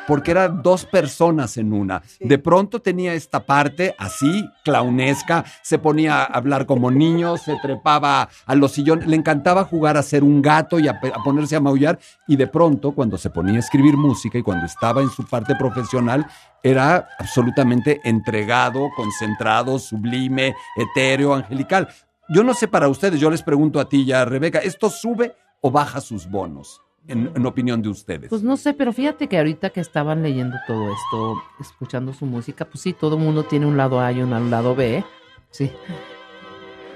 [0.08, 2.02] Porque eran dos personas en una.
[2.18, 8.30] De pronto tenía esta parte así, clownesca, se ponía a hablar como niño, se trepaba
[8.46, 11.60] a los sillones, le encantaba jugar a ser un gato y a, a ponerse a
[11.60, 11.98] maullar.
[12.26, 15.54] Y de pronto, cuando se ponía a escribir música y cuando estaba en su parte
[15.56, 16.26] profesional,
[16.62, 21.86] era absolutamente entregado, concentrado, sublime, etéreo, angelical.
[22.30, 25.70] Yo no sé para ustedes, yo les pregunto a ti ya, Rebeca, ¿esto sube o
[25.70, 26.80] baja sus bonos?
[27.08, 28.28] En, en opinión de ustedes.
[28.30, 32.64] Pues no sé, pero fíjate que ahorita que estaban leyendo todo esto, escuchando su música,
[32.66, 35.02] pues sí, todo el mundo tiene un lado A y un lado B,
[35.50, 35.72] sí.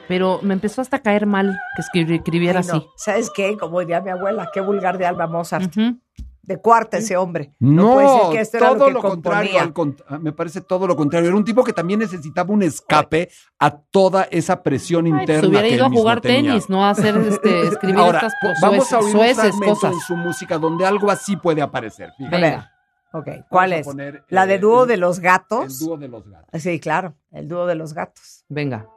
[0.09, 2.75] Pero me empezó hasta a caer mal que escribi- escribiera Ay, no.
[2.77, 2.87] así.
[2.97, 3.57] ¿Sabes qué?
[3.57, 5.75] Como diría mi abuela, qué vulgar de Alba Mozart.
[5.77, 5.99] Ujú.
[6.45, 7.53] De cuarta ese hombre.
[7.61, 9.51] No, puede ser que esto era todo lo que lo, contrario.
[9.53, 9.63] componía.
[9.63, 11.29] al cont- ah, me parece todo lo contrario.
[11.29, 15.41] Era un tipo que también necesitaba un escape a toda esa presión Ay, interna.
[15.43, 16.51] pues hubiera que ido a jugar tenía.
[16.51, 19.37] tenis, no a hacer este, escribir Ahora, estas po- cosas, vamos a oír un sueces
[19.37, 19.93] fragmento cosas.
[19.93, 22.11] en su música donde algo así puede aparecer.
[22.19, 22.37] Fíjate.
[22.41, 22.69] Venga.
[23.13, 23.87] Ok, ¿cuál Vamos es?
[23.87, 25.79] poner, ¿La de eh, dúo el- de los El gatos?
[25.79, 26.61] dúo de los gatos.
[26.63, 28.45] Sí, claro, el dúo de los gatos.
[28.49, 28.89] Venga.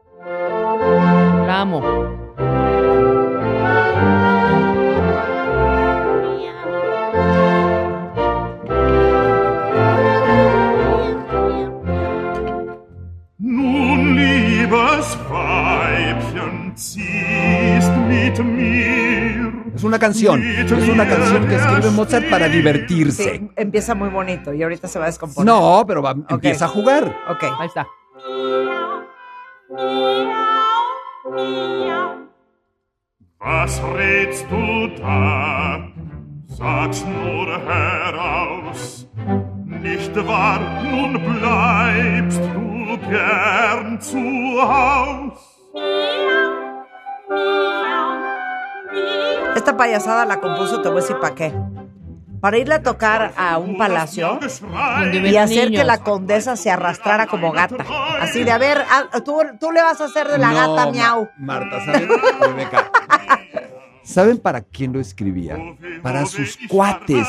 [1.46, 1.82] La amo.
[14.76, 19.54] Liebes Weibchen, ziehst mit mir.
[19.76, 20.42] Es una canción.
[20.44, 23.24] Es una canción que escribe Mozart para divertirse.
[23.40, 25.46] Sí, empieza muy bonito y ahorita se va a descomponer.
[25.54, 27.04] No, pero va- empieza a jugar.
[27.30, 27.44] Ok.
[27.60, 27.86] Ahí está.
[33.40, 35.80] Was rätst du da?
[36.58, 39.08] Sag's nur heraus,
[39.66, 45.34] nicht wahr, nun bleibst du gern zu Haus.
[49.56, 51.54] Esta payasada la compuso, te voy a decir para qué.
[52.42, 54.40] Para irle a tocar a un palacio
[55.24, 57.78] y hacer que la condesa se arrastrara como gata.
[58.22, 60.86] Así de, a ver, ah, tú, tú le vas a hacer de la No, gata
[60.86, 61.30] Ma- miau.
[61.38, 62.08] Marta, ¿saben?
[64.06, 65.58] ¿Saben para quién lo escribía?
[66.04, 67.28] Para sus cuates.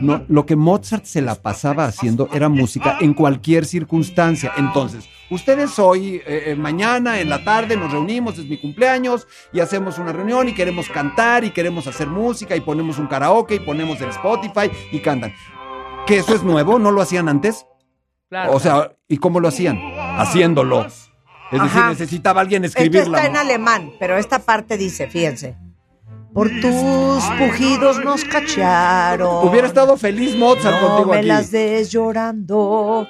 [0.00, 4.52] No, lo que Mozart se la pasaba haciendo era música en cualquier circunstancia.
[4.58, 9.60] Entonces, ustedes hoy, eh, eh, mañana, en la tarde, nos reunimos, es mi cumpleaños, y
[9.60, 13.60] hacemos una reunión y queremos cantar y queremos hacer música y ponemos un karaoke y
[13.60, 15.32] ponemos el Spotify y cantan.
[16.06, 16.78] ¿Que eso es nuevo?
[16.78, 17.64] ¿No lo hacían antes?
[18.28, 18.52] Claro.
[18.52, 19.80] O sea, ¿y cómo lo hacían?
[20.18, 20.86] Haciéndolo.
[21.50, 23.16] Es decir, necesitaba alguien Esto escribirla.
[23.18, 25.56] está en alemán, pero esta parte dice, fíjense.
[26.32, 29.48] Por tus pujidos nos cacharon.
[29.48, 31.26] Hubiera estado feliz Mozart No contigo me aquí.
[31.26, 33.08] las des llorando.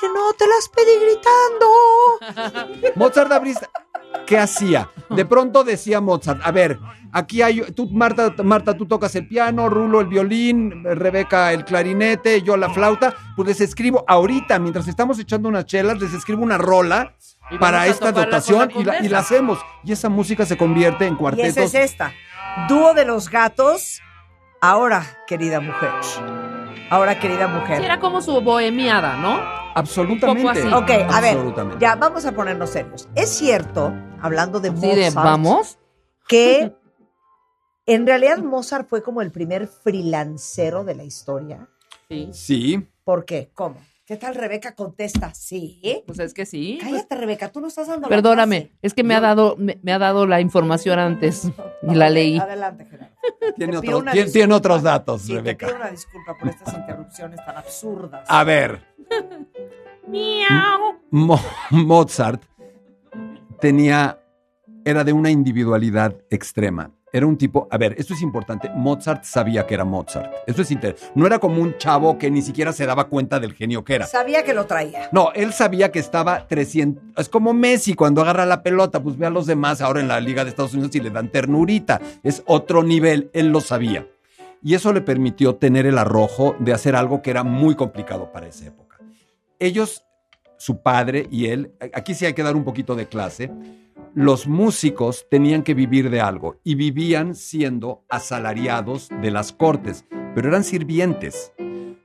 [0.00, 2.90] Que no te las pedí gritando.
[2.96, 3.68] Mozart Abrista,
[4.26, 4.90] ¿qué hacía?
[5.10, 6.78] De pronto decía Mozart, a ver,
[7.12, 12.42] aquí hay, tú, Marta, Marta, tú tocas el piano, Rulo el violín, Rebeca el clarinete,
[12.42, 16.58] yo la flauta, pues les escribo ahorita, mientras estamos echando unas chelas, les escribo una
[16.58, 17.14] rola
[17.50, 19.58] Y para esta dotación y la y hacemos.
[19.84, 21.56] Y esa música se convierte en Y cuartetos.
[21.56, 22.12] esa es esta.
[22.68, 24.00] Dúo de los gatos.
[24.60, 25.90] Ahora, querida mujer.
[26.90, 27.82] Ahora, querida Sí, mujer.
[27.84, 29.40] era como su bohemiada, ¿no?
[29.74, 30.42] Absolutamente.
[30.62, 30.94] Un poco así.
[31.02, 31.78] Ok, a ver, Absolutamente.
[31.80, 33.08] ya vamos a ponernos serios.
[33.14, 35.78] Es cierto, hablando de Sí, de Mozart, vamos.
[36.28, 36.74] que
[37.86, 41.68] en realidad Mozart fue como el primer freelancero de la historia.
[42.08, 42.28] Sí.
[42.32, 42.88] Sí.
[43.04, 43.50] ¿Por qué?
[43.54, 43.76] ¿Cómo?
[44.04, 45.32] ¿Qué tal Rebeca contesta?
[45.32, 45.80] Sí.
[46.06, 46.78] Pues es que sí.
[46.80, 48.78] pues, Cállate, Rebeca, tú no estás dando la perdóname, clase.
[48.82, 51.48] es que me ha dado, me, me ha dado la información antes
[51.88, 52.38] y la leí.
[52.38, 53.12] Adelante, Gerardo.
[53.56, 55.66] Tiene, otro- una tiene- otros datos, Sí, te Rebeca.
[55.66, 58.24] pido una disculpa por estas interrupciones tan absurdas.
[58.28, 58.80] A ver.
[61.10, 62.42] Mo- Mozart
[63.60, 64.18] tenía,
[64.84, 66.90] era de una individualidad extrema.
[67.14, 70.32] Era un tipo, a ver, esto es importante, Mozart sabía que era Mozart.
[70.46, 71.12] Esto es interesante.
[71.14, 74.06] No era como un chavo que ni siquiera se daba cuenta del genio que era.
[74.06, 75.10] Sabía que lo traía.
[75.12, 77.18] No, él sabía que estaba 300.
[77.18, 80.20] Es como Messi cuando agarra la pelota, pues ve a los demás ahora en la
[80.20, 82.00] Liga de Estados Unidos y le dan ternurita.
[82.22, 84.06] Es otro nivel, él lo sabía.
[84.62, 88.46] Y eso le permitió tener el arrojo de hacer algo que era muy complicado para
[88.46, 88.96] esa época.
[89.58, 90.02] Ellos,
[90.56, 93.50] su padre y él, aquí sí hay que dar un poquito de clase.
[94.14, 100.48] Los músicos tenían que vivir de algo y vivían siendo asalariados de las cortes, pero
[100.48, 101.52] eran sirvientes.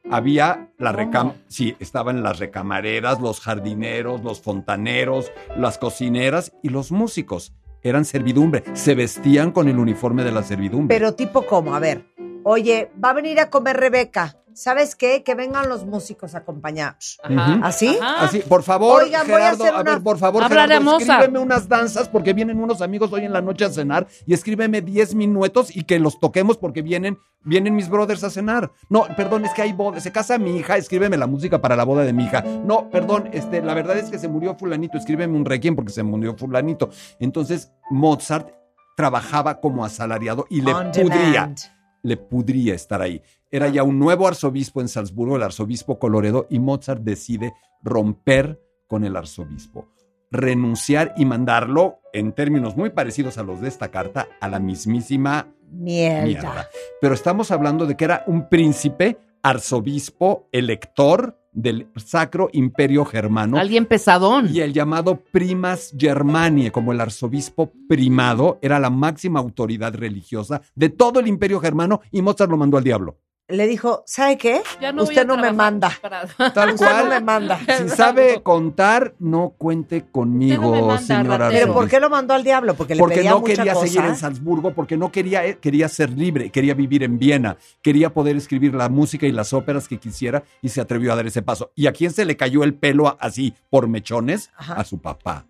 [0.09, 6.91] Había la recam sí, estaban las recamareras, los jardineros, los fontaneros, las cocineras y los
[6.91, 7.53] músicos.
[7.81, 10.95] Eran servidumbre, se vestían con el uniforme de la servidumbre.
[10.95, 12.05] Pero tipo cómo, a ver.
[12.43, 14.37] Oye, va a venir a comer Rebeca.
[14.57, 15.21] ¿Sabes qué?
[15.23, 17.19] Que vengan los músicos a acompañarnos.
[17.23, 17.59] Ajá.
[17.61, 17.95] ¿Así?
[18.01, 18.25] Ajá.
[18.25, 20.97] Así, por favor, Oigan, voy a Gerardo, hacer a, una- ver, por favor, Gerardo, a
[20.97, 24.81] escríbeme unas danzas porque vienen unos amigos hoy en la noche a cenar y escríbeme
[24.81, 28.71] 10 minutos y que los toquemos porque vienen, vienen mis brothers a cenar.
[28.89, 31.83] No, perdón, es que hay boda, se casa mi hija, escríbeme la música para la
[31.83, 32.41] boda de mi hija.
[32.41, 36.01] No, perdón, este, la verdad es que se murió fulanito, escríbeme un requiem porque se
[36.01, 36.89] murió fulanito.
[37.19, 38.49] Entonces, Mozart
[38.95, 41.59] trabajaba como asalariado y le On pudría demand.
[42.03, 43.21] Le pudría estar ahí.
[43.51, 49.03] Era ya un nuevo arzobispo en Salzburgo, el arzobispo Coloredo, y Mozart decide romper con
[49.03, 49.87] el arzobispo,
[50.31, 55.53] renunciar y mandarlo, en términos muy parecidos a los de esta carta, a la mismísima
[55.69, 56.23] Mierda.
[56.25, 56.69] mierda.
[57.01, 63.57] Pero estamos hablando de que era un príncipe, arzobispo, elector del Sacro Imperio Germano.
[63.57, 64.47] Alguien pesadón.
[64.53, 70.89] Y el llamado primas Germaniae, como el arzobispo primado, era la máxima autoridad religiosa de
[70.89, 73.17] todo el imperio germano y Mozart lo mandó al diablo.
[73.49, 74.61] Le dijo, ¿sabe qué?
[74.81, 75.89] Ya no voy Usted no me manda.
[76.01, 77.09] para- Tal Usted no cual.
[77.09, 77.57] me manda.
[77.77, 81.49] Si sabe contar, no cuente conmigo, no manda, señora.
[81.49, 82.73] ¿Pero por qué lo mandó al diablo?
[82.75, 83.87] Porque le Porque pedía no mucha quería cosa.
[83.87, 88.13] seguir en Salzburgo, porque no quería, eh, quería ser libre, quería vivir en Viena, quería
[88.13, 91.41] poder escribir la música y las óperas que quisiera y se atrevió a dar ese
[91.41, 91.71] paso.
[91.73, 94.51] ¿Y a quién se le cayó el pelo así por mechones?
[94.57, 94.73] Ajá.
[94.73, 95.45] A su papá.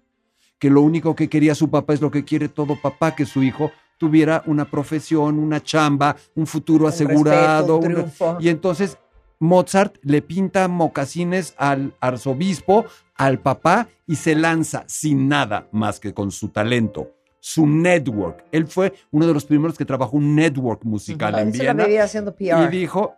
[0.60, 3.42] Que lo único que quería su papá es lo que quiere todo papá, que su
[3.42, 7.80] hijo tuviera una profesión, una chamba, un futuro Un asegurado.
[7.82, 8.98] respeto, un y entonces
[9.40, 16.14] Mozart le pinta mocasines al arzobispo, al papá, y se lanza sin nada más que
[16.14, 18.46] con su talento, su network.
[18.52, 21.86] Él fue uno de los primeros que trabajó un network musical en Viena.
[22.04, 23.14] haciendo Y dijo,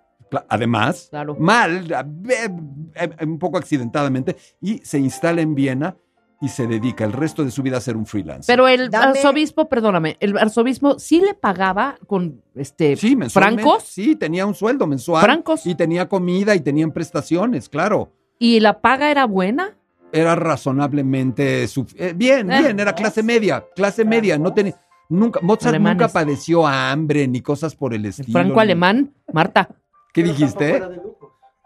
[0.50, 1.36] además, Claro.
[1.40, 2.50] mal, eh,
[2.96, 5.96] eh, un poco accidentadamente, y se instala en Viena
[6.42, 8.54] y se dedica el resto de su vida a ser un freelancer.
[8.54, 14.16] Pero el Dame- arzobispo, perdóname, el arzobispo sí le pagaba con este sí, francos Sí,
[14.16, 15.24] tenía un sueldo mensual.
[15.24, 15.66] Francos.
[15.66, 18.12] Y tenía comida y tenían prestaciones, claro.
[18.38, 19.76] y la paga era buena.
[20.14, 22.62] Era razonablemente eh, bien, Eh.
[22.62, 24.76] bien, era clase media, clase media, no tenía
[25.10, 25.98] nunca Mozart Alemanes.
[25.98, 28.32] nunca padeció hambre ni cosas por el El estilo.
[28.32, 29.70] franco ni- alemán, Marta,
[30.14, 30.82] ¿Qué dijiste?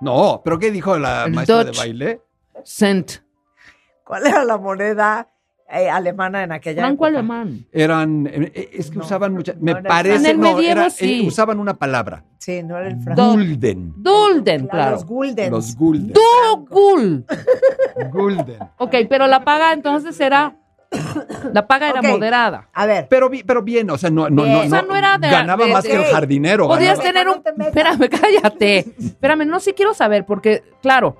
[0.01, 1.73] No, pero ¿qué dijo la El maestra Dutch.
[1.73, 2.21] de baile?
[2.65, 3.11] cent,
[4.05, 5.29] ¿Cuál era la moneda
[5.69, 7.19] eh, alemana en aquella franco época?
[7.19, 7.65] alemán.
[7.71, 10.15] Eran eh, eh, es que No, usaban mucha me no parece.
[10.17, 11.21] En el no, medievo era, sí.
[11.23, 13.31] eh, usaban una palabra, Sí, no era el franco.
[13.33, 13.93] Gulden.
[13.97, 14.91] Dulden, claro.
[14.91, 15.49] Los guldens.
[15.51, 16.13] Los gulden.
[16.13, 17.25] Dugul.
[18.11, 18.59] Gulden.
[18.77, 20.57] Ok, pero la paga entonces era.
[21.53, 22.69] La paga era moderada.
[22.71, 24.53] A ver, Pero, pero bien, o sea, no, no, Bien.
[24.55, 26.67] no, O sea, no era de- ganaba de- más de- que el jardinero.
[26.67, 27.43] Podías ganaba- tener No un.
[27.43, 27.49] te.
[27.69, 28.77] Espérame, cállate.
[28.99, 31.17] Espérame, no sí quiero saber, porque, claro,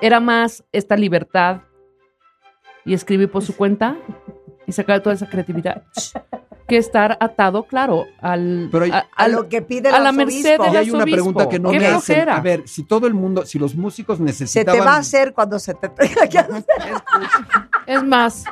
[0.00, 1.60] era más esta libertad
[2.84, 3.96] y escribir por su cuenta
[4.66, 5.82] y sacar toda esa creatividad
[6.68, 8.68] que estar atado, claro, al.
[8.70, 11.48] Pero hay- a- lo que pide el a la merced Y del hay una pregunta
[11.48, 12.28] que no me hacen.
[12.28, 14.78] A ver, si todo el mundo, si los músicos Se necesitaban...
[14.80, 16.64] te va a hacer cuando se te tenga que hacer.
[17.86, 18.44] Es más,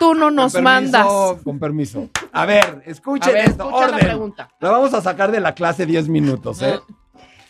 [0.00, 1.06] tú no Con nos permiso, mandas.
[1.44, 2.08] Con permiso.
[2.32, 3.64] A ver, escuchen A ver, esto.
[3.64, 4.06] escucha la orden.
[4.06, 4.48] pregunta.
[4.60, 6.80] La vamos a sacar de la clase 10 minutos, ¿eh?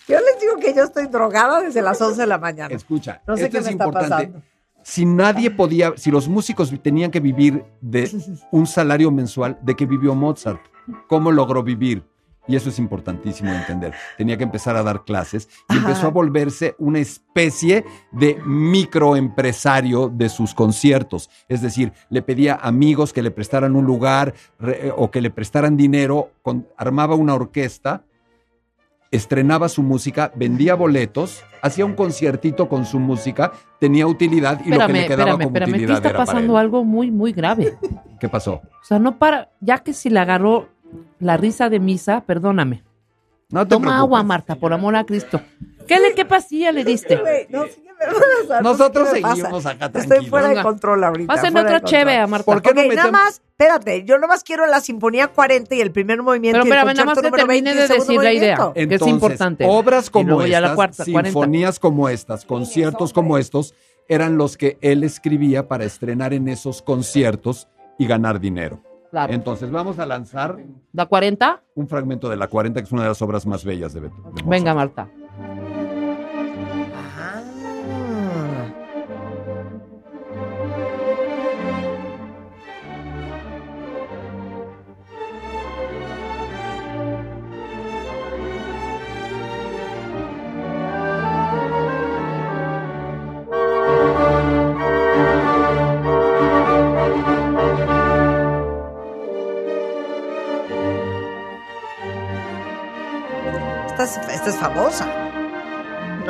[0.08, 2.74] Yo les digo que yo estoy drogada desde las 11 de la mañana.
[2.74, 4.08] Escucha, No sé esto qué es me está importante.
[4.26, 4.42] pasando.
[4.90, 8.10] Si nadie podía, si los músicos tenían que vivir de
[8.52, 10.60] un salario mensual, ¿de qué vivió Mozart?
[11.08, 12.02] ¿Cómo logró vivir?
[12.46, 13.92] Y eso es importantísimo de entender.
[14.16, 15.80] Tenía que empezar a dar clases y Ajá.
[15.90, 21.28] empezó a volverse una especie de microempresario de sus conciertos.
[21.48, 25.76] Es decir, le pedía amigos que le prestaran un lugar re- o que le prestaran
[25.76, 28.04] dinero, con- armaba una orquesta
[29.10, 34.86] estrenaba su música, vendía boletos, hacía un conciertito con su música, tenía utilidad y lo
[34.86, 35.62] que le quedaba espérame, como espérame.
[35.62, 36.58] Aquí utilidad está era para pasando él.
[36.60, 37.76] algo muy, muy grave.
[38.20, 38.54] ¿Qué pasó?
[38.54, 39.50] O sea, no para.
[39.60, 40.68] Ya que si le agarró
[41.18, 42.84] la risa de misa, perdóname.
[43.50, 44.00] No te Toma preocupes.
[44.02, 45.40] agua, Marta, por amor a Cristo.
[45.86, 47.18] ¿Qué, le, qué pastilla le diste?
[47.48, 47.82] No, sí
[48.48, 49.34] que Nosotros pasa.
[49.34, 50.30] seguimos acá Estoy tranquilos.
[50.30, 51.50] fuera de control ahorita.
[51.50, 52.44] De otro cheve a Marta.
[52.44, 55.90] ¿Por qué no Ok, nada más, espérate, yo nomás quiero la Sinfonía 40 y el
[55.92, 58.22] primer movimiento Pero y el espérame, nada más 20 termine y de el segundo decir
[58.22, 58.72] la idea.
[58.74, 59.64] que es importante.
[59.68, 61.22] obras como la estas, cuarta, 40.
[61.30, 63.74] sinfonías como estas, conciertos como estos,
[64.08, 68.80] eran los que él escribía para estrenar en esos conciertos y ganar dinero.
[69.10, 69.32] Claro.
[69.32, 70.58] Entonces vamos a lanzar
[70.92, 71.62] ¿La 40?
[71.74, 74.46] un fragmento de la 40, que es una de las obras más bellas de, Mozart.
[74.46, 75.08] Venga, Marta.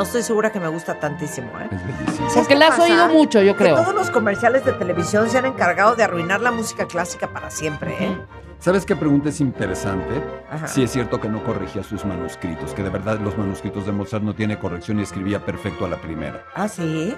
[0.09, 1.69] Estoy segura que me gusta tantísimo, ¿eh?
[1.71, 2.17] Es bellísimo.
[2.31, 2.83] ¿Sabes Porque la has pasa?
[2.85, 3.77] oído mucho, yo Que creo.
[3.77, 7.95] todos los comerciales de televisión se han encargado de arruinar la música clásica para siempre,
[8.05, 8.17] ¿eh?
[8.59, 10.21] ¿Sabes qué pregunta es interesante?
[10.51, 10.67] Ajá.
[10.67, 14.25] Sí es cierto que no corregía sus manuscritos, que de verdad los manuscritos de Mozart
[14.25, 16.43] no tiene corrección y escribía perfecto a la primera.
[16.55, 17.15] Ah, sí.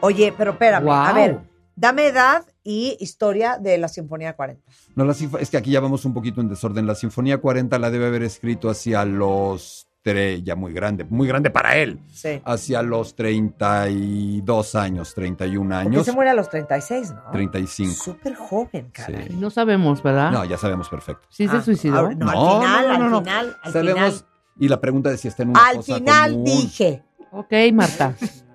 [0.00, 1.40] Oye, pero espérame, a ver,
[1.74, 4.62] dame edad y historia de la Sinfonía 40.
[4.94, 6.86] No, la es que aquí ya vamos un poquito en desorden.
[6.86, 11.50] La Sinfonía 40 la debe haber escrito hacia los tres, ya muy grande, muy grande
[11.50, 12.40] para él, Sí.
[12.44, 17.30] hacia los 32 años, 31 Porque años, se muere a los 36, ¿no?
[17.32, 17.92] 35.
[17.92, 19.28] Súper joven, caray.
[19.28, 19.36] Sí.
[19.36, 20.30] No sabemos, ¿verdad?
[20.30, 21.26] No, ya sabemos perfecto.
[21.28, 21.96] ¿Sí se Ah, suicidó?
[21.98, 24.24] ahora- no, No, al final, no, no, no, al final, al Sabemos, final.
[24.60, 26.44] y la pregunta de si está en una Al fosa final común.
[26.44, 27.02] dije.
[27.32, 28.14] Ok, Marta.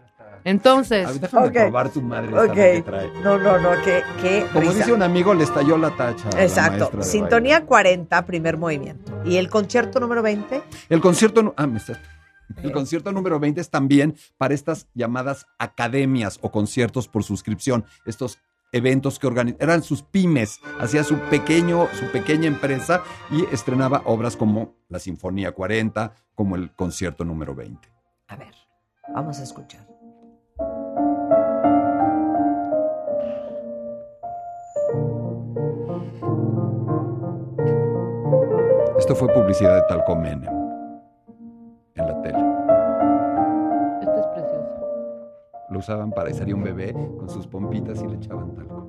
[0.44, 2.54] Entonces, A ver, déjame probar tu madre esta Ok.
[2.54, 3.12] que trae.
[3.24, 4.74] No, no, no, que, que Como risa.
[4.74, 6.30] dice un amigo, le estalló la tacha.
[6.32, 6.92] la Exacto.
[7.04, 7.68] Sintonía baile.
[7.68, 9.22] 40, primer movimiento.
[9.26, 10.62] ¿Y el concierto número 20?
[10.90, 12.00] El concierto, ah, me está-
[12.64, 18.40] el concierto número 20 es también para estas llamadas academias o conciertos por suscripción, estos
[18.74, 24.36] eventos que organizaban, eran sus pymes, hacía su pequeño, su pequeña empresa y estrenaba obras
[24.38, 27.88] como la Sinfonía 40, como el concierto número 20.
[28.28, 28.54] A ver,
[29.14, 29.86] vamos a escuchar.
[39.12, 40.54] Esto fue publicidad de Talco Menem
[41.96, 42.40] en la tele.
[44.00, 44.88] esto es precioso.
[45.70, 48.88] Lo usaban para y salía un bebé con sus pompitas y le echaban talco.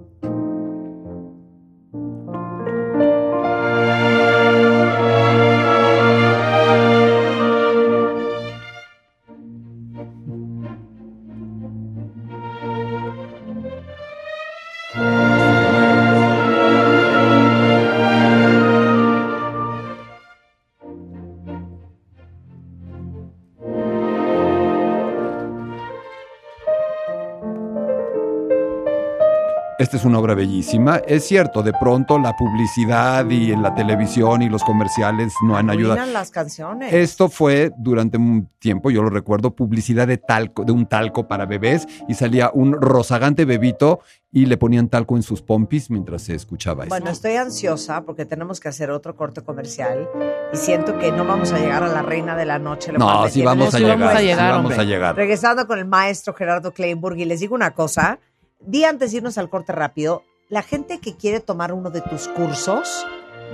[29.78, 30.98] Esta es una obra bellísima.
[31.06, 35.70] Es cierto, de pronto la publicidad y en la televisión y los comerciales no han
[35.70, 36.04] ayudado.
[36.12, 36.92] Las canciones.
[36.92, 41.46] Esto fue durante un tiempo, yo lo recuerdo, publicidad de talco, de un talco para
[41.46, 44.00] bebés y salía un rozagante bebito
[44.30, 47.28] y le ponían talco en sus pompis mientras se escuchaba Bueno, esto.
[47.28, 50.08] estoy ansiosa porque tenemos que hacer otro corte comercial
[50.52, 52.92] y siento que no vamos a llegar a la reina de la noche.
[52.92, 54.80] No, sí vamos a sí llegar, vamos a sí llegar, vamos hombre.
[54.80, 55.16] a llegar.
[55.16, 58.20] Regresando con el maestro Gerardo Kleinburg y les digo una cosa,
[58.66, 62.28] di antes de irnos al corte rápido, la gente que quiere tomar uno de tus
[62.28, 63.06] cursos,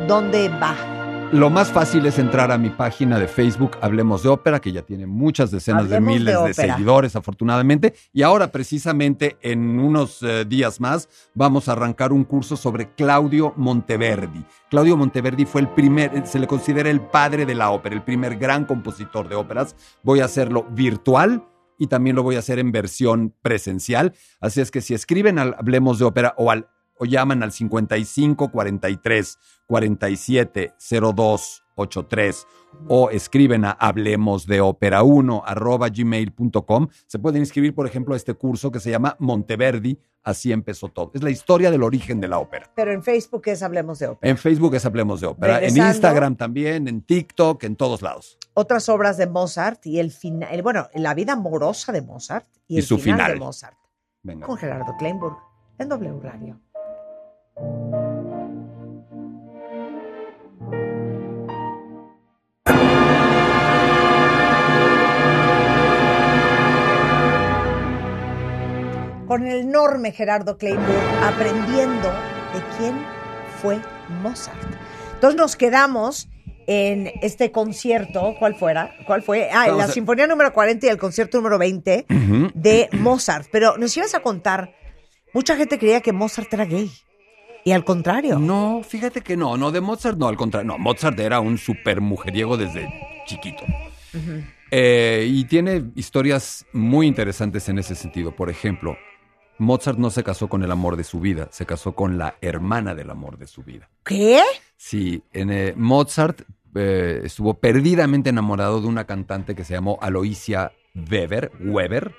[0.07, 0.75] ¿dónde va?
[1.33, 4.81] Lo más fácil es entrar a mi página de Facebook Hablemos de Ópera, que ya
[4.81, 7.93] tiene muchas decenas Hablemos de miles de, seguidores, afortunadamente.
[8.15, 13.53] Y ahora, precisamente, en unos eh, días más, vamos a arrancar un curso sobre Claudio
[13.57, 14.43] Monteverdi.
[14.71, 18.03] Claudio Monteverdi fue el primer, eh, se le considera el padre de la ópera, el
[18.03, 19.77] primer gran compositor de óperas.
[20.03, 21.45] Voy a hacerlo virtual
[21.79, 24.15] y también lo voy a hacer en versión presencial.
[24.41, 26.69] Así es que si escriben al Hablemos de Ópera o al
[26.99, 32.47] o llaman al 55 43 47 02 83
[32.87, 36.89] o escriben a hablemos de ópera 1 arroba gmail.com.
[37.07, 39.99] Se pueden inscribir, por ejemplo, a este curso que se llama Monteverdi.
[40.23, 41.11] Así empezó todo.
[41.15, 42.71] Es la historia del origen de la ópera.
[42.75, 44.31] Pero en Facebook es Hablemos de Ópera.
[44.31, 45.63] En Facebook es Hablemos de Ópera.
[45.63, 45.77] En.
[45.77, 48.37] Instagram también, en TikTok, en todos lados.
[48.55, 52.99] Otras obras de Mozart y el final, bueno, la vida amorosa de Mozart y, su
[52.99, 53.33] final, final.
[53.33, 53.79] de Mozart.
[54.23, 54.47] Venga.
[54.47, 55.37] Con Gerardo Kleinburg
[55.79, 56.61] en W Radio.
[69.39, 72.93] Con el enorme Gerardo Kleinburg aprendiendo de quién
[73.63, 73.79] fue
[74.21, 74.59] Mozart.
[75.15, 76.29] Entonces nos quedamos
[76.67, 78.97] en este concierto, ¿cuál fuera?
[79.07, 79.49] ¿Cuál fue?
[79.53, 82.51] Ah, en la Sinfonía número 40 y el concierto número 20 Ujú.
[82.53, 83.47] de Mozart.
[83.53, 84.75] Pero nos ibas a contar,
[85.33, 86.91] mucha gente creía que Mozart era gay.
[87.65, 88.41] Y al contrario.
[88.41, 90.67] No, fíjate que no, no, de Mozart no, al contrario.
[90.67, 92.93] No, Mozart era un súper mujeriego desde
[93.25, 93.63] chiquito.
[94.73, 98.35] Eh, y tiene historias muy interesantes en ese sentido.
[98.35, 98.97] Por ejemplo,
[99.59, 102.95] Mozart no se casó con el amor de su vida, se casó con la hermana
[102.95, 103.89] del amor de su vida.
[104.05, 104.41] ¿Qué?
[104.77, 106.43] Sí, en, eh, Mozart
[106.75, 112.15] eh, estuvo perdidamente enamorado de una cantante que se llamó Aloysia Weber, Weber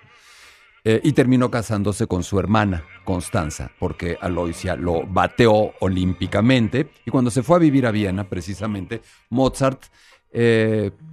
[0.84, 6.92] eh, y terminó casándose con su hermana, Constanza, porque Aloysia lo bateó olímpicamente.
[7.06, 9.86] Y cuando se fue a vivir a Viena, precisamente, Mozart,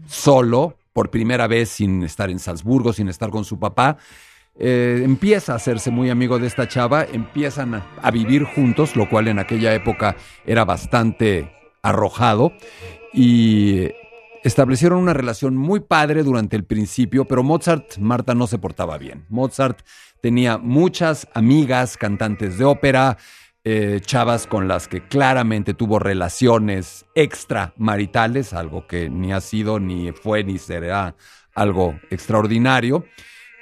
[0.07, 3.99] solo, por primera vez sin estar en Salzburgo, sin estar con su papá,
[4.59, 9.29] eh, empieza a hacerse muy amigo de esta chava, empiezan a, vivir juntos, lo cual
[9.29, 11.53] en aquella época era bastante
[11.83, 12.53] arrojado,
[13.13, 13.91] y
[14.43, 19.27] establecieron una relación muy padre durante el principio, pero Mozart, Marta, no se portaba bien.
[19.29, 19.81] Mozart
[20.23, 23.19] tenía muchas amigas cantantes de ópera,
[23.65, 30.13] eh, chavas con las que claramente tuvo relaciones extramaritales, algo que ni ha sido, ni
[30.13, 31.17] fue, ni será
[31.53, 33.05] algo extraordinario.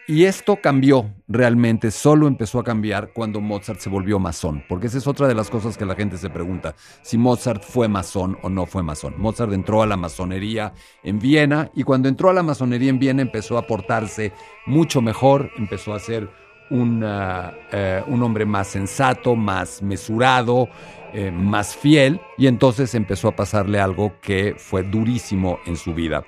[0.06, 4.98] Y esto cambió realmente, solo empezó a cambiar cuando Mozart se volvió masón, porque esa
[4.98, 8.50] es otra de las cosas que la gente se pregunta, si Mozart fue masón o
[8.50, 9.14] no fue masón.
[9.16, 13.22] Mozart entró a la masonería en Viena y cuando entró a la masonería en Viena
[13.22, 14.32] empezó a portarse
[14.66, 16.28] mucho mejor, empezó a ser
[16.68, 20.68] un, eh, un hombre más sensato, más mesurado,
[21.14, 26.26] eh, más fiel, y entonces empezó a pasarle algo que fue durísimo en su vida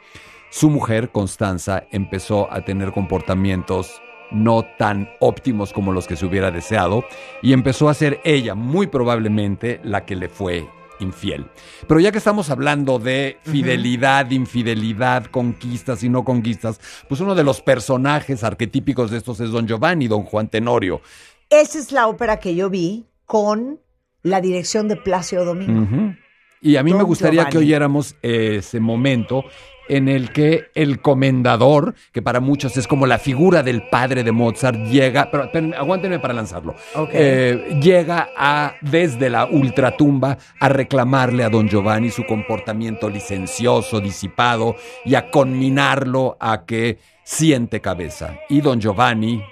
[0.56, 4.00] su mujer, Constanza, empezó a tener comportamientos
[4.30, 7.04] no tan óptimos como los que se hubiera deseado
[7.42, 10.66] y empezó a ser ella muy probablemente la que le fue
[10.98, 11.44] infiel.
[11.86, 17.44] Pero ya que estamos hablando de fidelidad, infidelidad, conquistas y no conquistas, pues uno de
[17.44, 21.02] los personajes arquetípicos de estos es Don Giovanni, Don Juan Tenorio.
[21.50, 23.78] Esa es la ópera que yo vi con
[24.22, 26.14] la dirección de Plácido Domingo.
[26.62, 29.44] Y a mí Don me gustaría que oyéramos ese momento
[29.88, 34.32] en el que el comendador, que para muchos es como la figura del padre de
[34.32, 36.74] Mozart, llega, pero aguántenme para lanzarlo.
[37.12, 44.76] Eh, llega a, desde la ultratumba, a reclamarle a don Giovanni su comportamiento licencioso, disipado,
[45.04, 48.38] y a conminarlo a que siente cabeza.
[48.48, 49.42] Y don Giovanni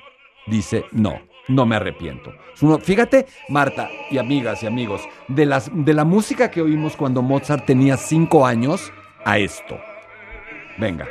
[0.46, 2.32] dice, no, no me arrepiento.
[2.82, 7.66] Fíjate, Marta y amigas y amigos, de, las, de la música que oímos cuando Mozart
[7.66, 8.92] tenía cinco años
[9.24, 9.76] a esto.
[10.78, 11.06] Venga.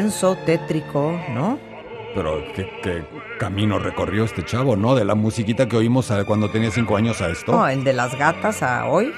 [0.00, 1.58] Denso, tétrico, ¿no?
[2.14, 3.04] Pero qué, qué
[3.38, 4.94] camino recorrió este chavo, ¿no?
[4.94, 7.52] De la musiquita que oímos cuando tenía cinco años a esto.
[7.52, 9.12] No, el de las gatas a hoy.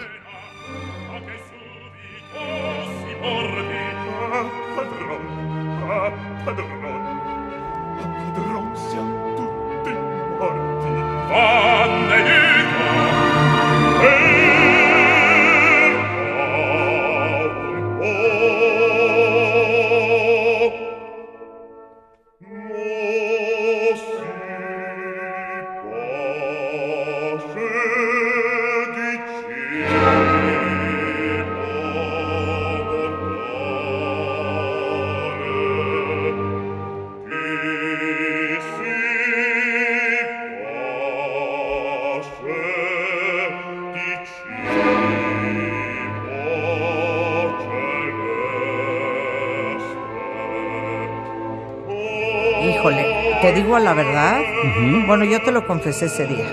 [55.53, 56.47] Te lo confesé ese día.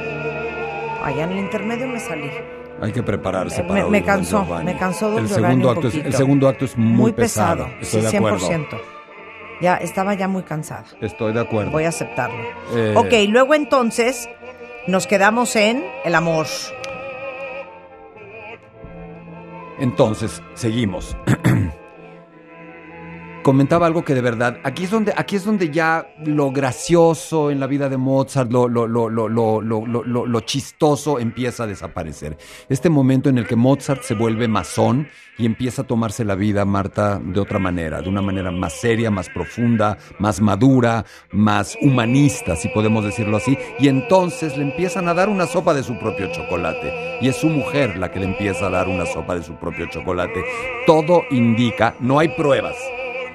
[1.04, 2.30] Allá en el intermedio me salí.
[2.82, 5.76] Hay que prepararse Me- para me Don cansó, me cansó Don el Giovanni segundo un
[5.78, 7.66] acto es, El segundo acto es muy, Muy pesado.
[7.66, 7.80] pesado.
[7.82, 8.40] Estoy sí, de acuerdo.
[8.50, 8.68] 100%.
[9.62, 10.84] Ya estaba ya muy cansada.
[11.02, 11.72] Estoy de acuerdo.
[11.72, 12.42] Voy a aceptarlo.
[12.76, 14.30] Eh, Ok, luego entonces
[14.88, 16.46] nos quedamos en el amor.
[19.80, 21.16] Entonces, seguimos.
[23.44, 27.60] Comentaba algo que de verdad, aquí es donde, aquí es donde ya lo gracioso en
[27.62, 32.38] la vida de Mozart, lo, lo, lo, lo, lo, lo, lo- chistoso empieza a desaparecer.
[32.68, 36.66] Este momento en el que Mozart se vuelve masón y empieza a tomarse la vida,
[36.66, 42.58] Marta, de otra manera, de una manera más seria, más profunda, más madura, más humanista,
[42.58, 43.58] si podemos decirlo así.
[43.80, 47.18] Y entonces le empiezan a dar una sopa de su propio chocolate.
[47.22, 49.88] Y es su mujer la que le empieza a dar una sopa de su propio
[49.90, 50.44] chocolate.
[50.86, 52.76] Todo indica, no hay pruebas,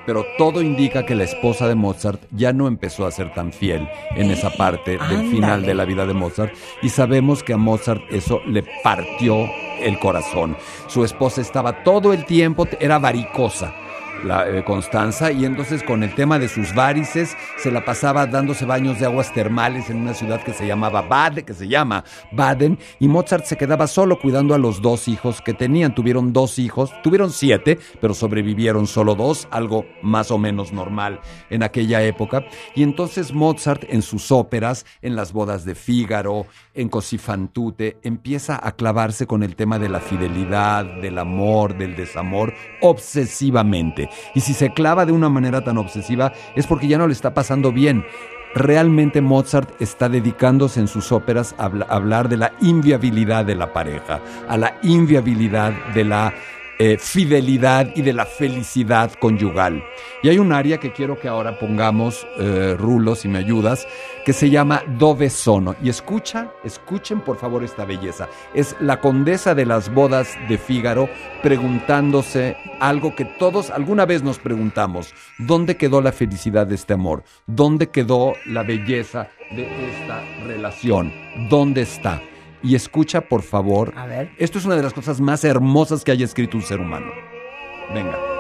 [0.07, 3.89] pero todo indica que la esposa de Mozart ya no empezó a ser tan fiel
[4.17, 8.03] en esa parte del final de la vida de Mozart y sabemos que a Mozart
[8.11, 9.49] eso le partió
[9.81, 10.57] el corazón.
[10.87, 13.75] Su esposa estaba todo el tiempo, era varicosa.
[14.23, 18.65] La eh, Constanza, y entonces con el tema de sus varices se la pasaba dándose
[18.65, 22.79] baños de aguas termales en una ciudad que se llamaba Baden, que se llama Baden,
[23.01, 25.95] y Mozart se quedaba solo cuidando a los dos hijos que tenían.
[25.95, 31.63] Tuvieron dos hijos, tuvieron siete, pero sobrevivieron solo dos, algo más o menos normal en
[31.63, 32.45] aquella época.
[32.75, 37.99] Y entonces Mozart en sus óperas, en las bodas de Fígaro, en Così fan tutte,
[38.03, 44.04] empieza a clavarse con el tema de la fidelidad, del amor, del desamor, obsesivamente.
[44.35, 47.35] Y si se clava de una manera tan obsesiva es porque ya no le está
[47.35, 48.05] pasando bien.
[48.55, 53.57] Realmente Mozart está dedicándose en sus óperas a habla- a hablar de la inviabilidad de
[53.57, 56.33] la pareja, a la inviabilidad de la
[56.79, 59.83] eh, fidelidad y de la felicidad conyugal.
[60.23, 63.87] Y hay un área que quiero que ahora pongamos, eh, Rulo, si me ayudas,
[64.25, 65.77] que se llama Dove Sono.
[65.83, 68.29] Y escucha, escuchen por favor esta belleza.
[68.55, 71.09] Es la condesa de las bodas de Fígaro
[71.43, 75.15] preguntándose algo que todos alguna vez nos preguntamos.
[75.39, 77.23] ¿Dónde quedó la felicidad de este amor?
[77.47, 81.13] ¿Dónde quedó la belleza de esta relación?
[81.49, 82.21] ¿Dónde está?
[82.65, 84.31] Y escucha por favor A ver.
[84.39, 87.13] esto es una de las cosas más hermosas que haya escrito un ser humano.
[87.93, 88.34] Venga.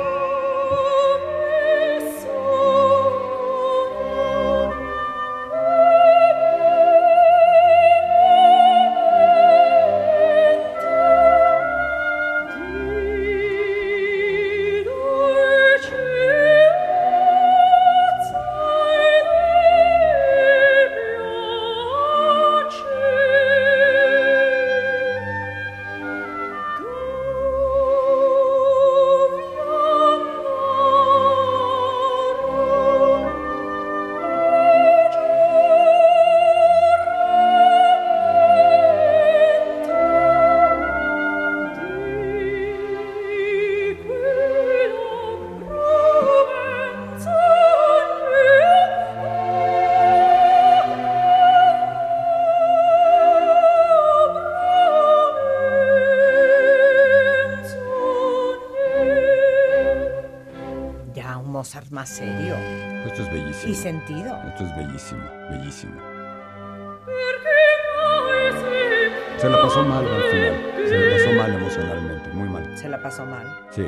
[69.45, 70.89] Se la pasó mal al final.
[70.89, 72.79] Se la pasó mal emocionalmente, muy mal.
[72.79, 73.47] Se la pasó mal.
[73.73, 73.83] Sí.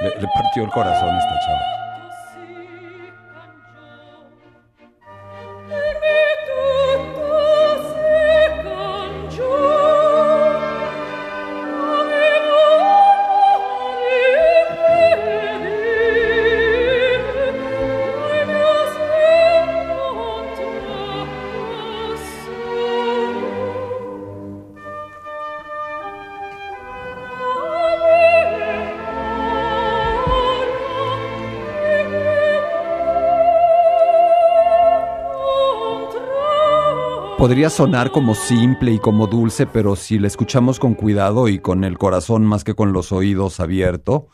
[0.00, 1.81] Le, le partió el corazón a esta chava.
[37.42, 41.82] Podría sonar como simple y como dulce, pero si la escuchamos con cuidado y con
[41.82, 44.26] el corazón más que con los oídos abiertos,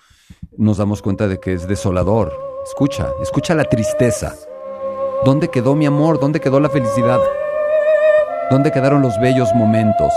[0.58, 2.38] nos damos cuenta de que es desolador.
[2.66, 4.34] Escucha, escucha la tristeza.
[5.24, 6.20] ¿Dónde quedó mi amor?
[6.20, 7.18] ¿Dónde quedó la felicidad?
[8.50, 10.12] ¿Dónde quedaron los bellos momentos?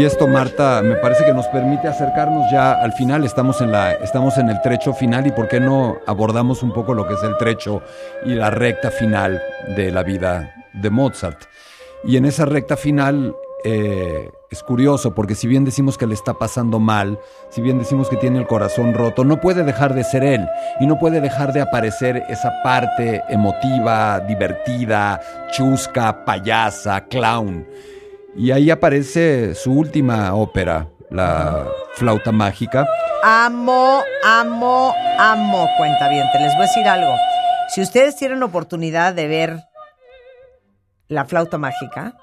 [0.00, 3.22] Y esto, Marta, me parece que nos permite acercarnos ya al final.
[3.22, 6.94] Estamos en, la, estamos en el trecho final y por qué no abordamos un poco
[6.94, 7.82] lo que es el trecho
[8.24, 9.42] y la recta final
[9.76, 11.42] de la vida de Mozart.
[12.02, 16.32] Y en esa recta final eh, es curioso porque si bien decimos que le está
[16.32, 17.18] pasando mal,
[17.50, 20.48] si bien decimos que tiene el corazón roto, no puede dejar de ser él
[20.80, 25.20] y no puede dejar de aparecer esa parte emotiva, divertida,
[25.50, 27.66] chusca, payasa, clown.
[28.36, 32.86] Y ahí aparece su última ópera, la flauta mágica.
[33.22, 36.24] Amo, amo, amo, cuenta bien.
[36.32, 37.14] Te les voy a decir algo.
[37.74, 39.60] Si ustedes tienen oportunidad de ver
[41.08, 42.14] la flauta mágica,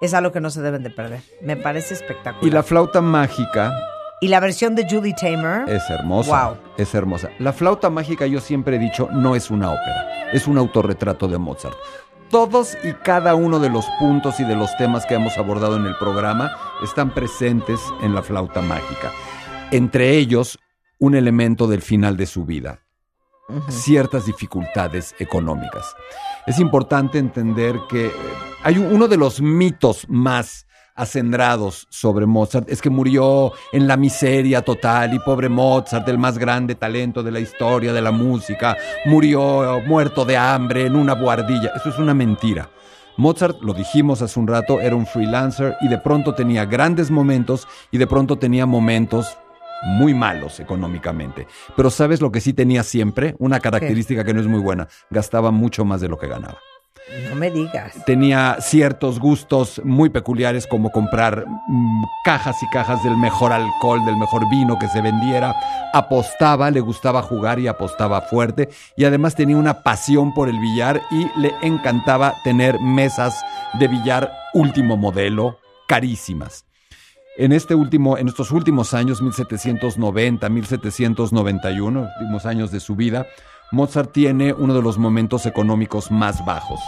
[0.00, 1.20] es algo que no se deben de perder.
[1.42, 2.44] Me parece espectacular.
[2.44, 3.72] Y la flauta mágica
[4.20, 5.68] Y la versión de Julie Tamer.
[5.68, 6.48] es hermosa.
[6.48, 6.56] Wow.
[6.78, 7.28] Es hermosa.
[7.38, 11.36] La flauta mágica, yo siempre he dicho, no es una ópera, es un autorretrato de
[11.38, 11.76] Mozart.
[12.30, 15.86] Todos y cada uno de los puntos y de los temas que hemos abordado en
[15.86, 16.50] el programa
[16.82, 19.12] están presentes en la flauta mágica.
[19.70, 20.58] Entre ellos,
[20.98, 22.80] un elemento del final de su vida,
[23.68, 25.94] ciertas dificultades económicas.
[26.46, 28.12] Es importante entender que eh,
[28.64, 30.65] hay un- uno de los mitos más
[30.96, 36.38] acendrados sobre Mozart es que murió en la miseria total y pobre Mozart, el más
[36.38, 41.72] grande talento de la historia de la música, murió muerto de hambre en una buhardilla.
[41.76, 42.70] Eso es una mentira.
[43.18, 47.66] Mozart, lo dijimos hace un rato, era un freelancer y de pronto tenía grandes momentos
[47.90, 49.38] y de pronto tenía momentos
[49.84, 51.46] muy malos económicamente.
[51.76, 53.34] Pero ¿sabes lo que sí tenía siempre?
[53.38, 54.88] Una característica que no es muy buena.
[55.10, 56.58] Gastaba mucho más de lo que ganaba.
[57.28, 57.94] No me digas.
[58.04, 64.16] Tenía ciertos gustos muy peculiares como comprar mm, cajas y cajas del mejor alcohol, del
[64.16, 65.54] mejor vino que se vendiera.
[65.92, 68.70] Apostaba, le gustaba jugar y apostaba fuerte.
[68.96, 73.40] Y además tenía una pasión por el billar y le encantaba tener mesas
[73.78, 76.64] de billar último modelo, carísimas.
[77.38, 83.26] En, este último, en estos últimos años, 1790, 1791, últimos años de su vida,
[83.72, 86.80] Mozart tiene uno de los momentos económicos más bajos.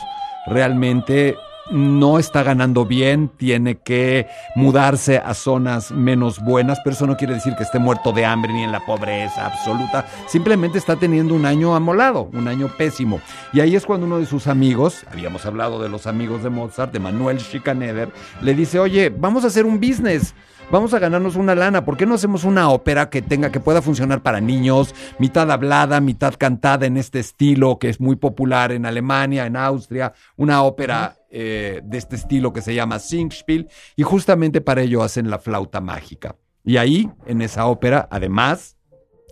[0.46, 1.36] Realmente
[1.70, 7.34] no está ganando bien, tiene que mudarse a zonas menos buenas, pero eso no quiere
[7.34, 11.46] decir que esté muerto de hambre ni en la pobreza absoluta, simplemente está teniendo un
[11.46, 13.20] año amolado, un año pésimo.
[13.52, 16.92] Y ahí es cuando uno de sus amigos, habíamos hablado de los amigos de Mozart,
[16.92, 18.08] de Manuel Schikaneder,
[18.40, 20.34] le dice, oye, vamos a hacer un business.
[20.70, 21.86] Vamos a ganarnos una lana.
[21.86, 25.98] ¿Por qué no hacemos una ópera que tenga, que pueda funcionar para niños, mitad hablada,
[26.02, 31.16] mitad cantada en este estilo que es muy popular en Alemania, en Austria, una ópera
[31.30, 33.66] eh, de este estilo que se llama Singspiel
[33.96, 36.36] y justamente para ello hacen la flauta mágica.
[36.64, 38.76] Y ahí, en esa ópera, además,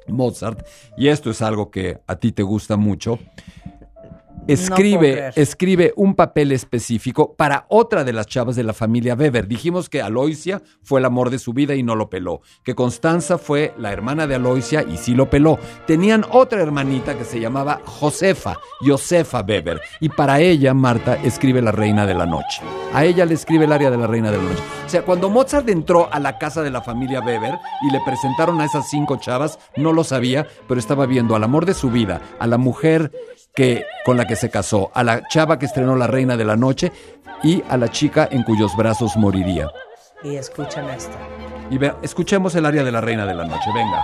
[0.09, 0.67] Mozart,
[0.97, 3.19] y esto es algo que a ti te gusta mucho,
[4.49, 9.49] escribe, escribe un papel específico para otra de las chavas de la familia Weber.
[9.49, 12.41] Dijimos que Aloisia fue el amor de su vida y no lo peló.
[12.63, 15.59] Que Constanza fue la hermana de Aloisia y sí lo peló.
[15.87, 19.81] Tenían otra hermanita que se llamaba Josefa, Josefa Weber.
[20.01, 22.63] Y para ella, Marta escribe La Reina de la Noche.
[22.93, 24.63] A ella le escribe el área de la Reina de la Noche.
[24.87, 28.61] O sea, cuando Mozart entró a la casa de la familia Weber y le presentaron
[28.61, 32.21] a esas cinco chavas, no lo sabía, pero estaba viendo al amor de su vida,
[32.39, 33.11] a la mujer
[33.57, 36.57] que, con la que se casó, a la chava que estrenó La Reina de la
[36.57, 36.93] Noche
[37.43, 39.69] y a la chica en cuyos brazos moriría.
[40.23, 41.17] Y escuchen esto.
[41.71, 44.03] Y ve- escuchemos el área de La Reina de la Noche, venga.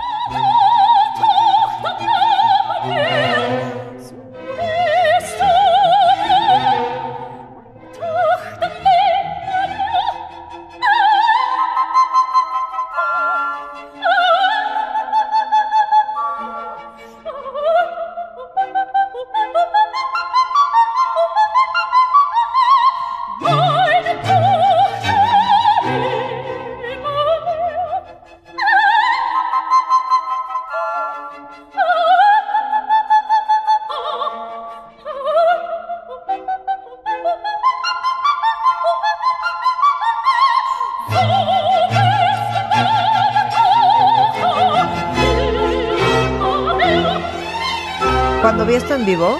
[49.15, 49.37] Vivo,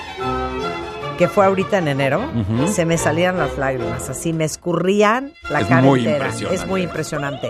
[1.18, 2.22] que fue ahorita en enero,
[2.72, 6.30] se me salían las lágrimas, así me escurrían la Es cara muy entera.
[6.52, 7.50] Es muy impresionante.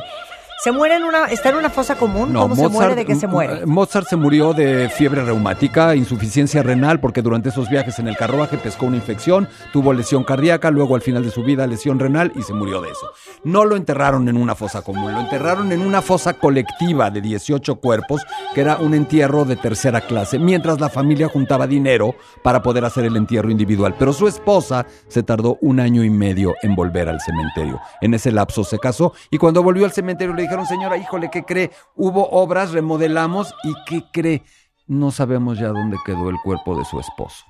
[0.63, 2.31] ¿Se muere en una, está en una fosa común?
[2.33, 2.95] ¿Cómo se muere?
[2.95, 3.65] ¿De qué se m- muere?
[3.65, 8.55] Mozart se murió de fiebre reumática, insuficiencia renal, porque durante esos viajes en el carruaje
[8.57, 12.43] pescó una infección, tuvo lesión cardíaca, luego al final de su vida lesión renal y
[12.43, 13.11] se murió de eso.
[13.43, 17.75] No lo enterraron en una fosa común, lo enterraron en una fosa colectiva de 18
[17.75, 18.21] cuerpos,
[18.55, 23.03] que era un entierro de tercera clase, mientras la familia juntaba dinero para poder hacer
[23.03, 23.95] el entierro individual.
[23.99, 27.81] Pero su esposa se tardó un año y medio en volver al cementerio.
[27.99, 31.43] En ese lapso se casó y cuando volvió al cementerio le dijeron, señora, híjole, ¿qué
[31.43, 31.71] cree?
[31.95, 34.43] Hubo obras, remodelamos y ¿qué cree?
[34.87, 37.43] No sabemos ya dónde quedó el cuerpo de su esposo.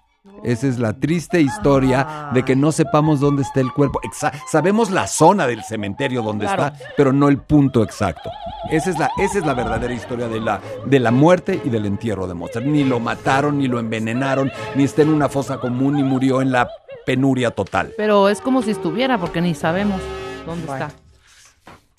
[0.44, 4.00] Esa es la triste historia de que no sepamos dónde está el cuerpo.
[4.04, 6.66] Exa- sabemos la zona del cementerio donde Claro.
[6.68, 8.30] está, pero no el punto exacto.
[8.70, 11.86] Esa es la, esa es la verdadera historia de la, de la muerte y del
[11.86, 12.66] entierro de Mozart.
[12.66, 16.52] Ni lo mataron, ni lo envenenaron, ni está en una fosa común, ni murió en
[16.52, 16.70] la
[17.06, 17.92] penuria total.
[17.98, 20.02] Pero es como si estuviera, porque ni sabemos
[20.46, 20.86] dónde Bueno.
[20.88, 21.03] está.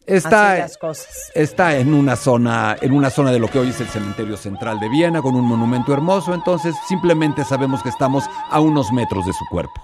[0.06, 1.30] Está, Así las cosas.
[1.34, 4.78] está en una zona, en una zona de lo que hoy es el cementerio central
[4.78, 9.32] de Viena, con un monumento hermoso, entonces simplemente sabemos que estamos a unos metros de
[9.32, 9.82] su cuerpo.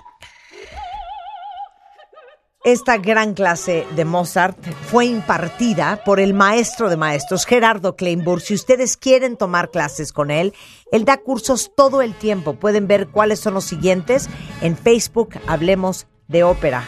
[2.62, 8.42] Esta gran clase de Mozart fue impartida por el maestro de maestros, Gerardo Kleinburg.
[8.42, 10.52] Si ustedes quieren tomar clases con él,
[10.92, 12.56] él da cursos todo el tiempo.
[12.56, 14.28] Pueden ver cuáles son los siguientes
[14.60, 16.84] en Facebook, Hablemos de Ópera.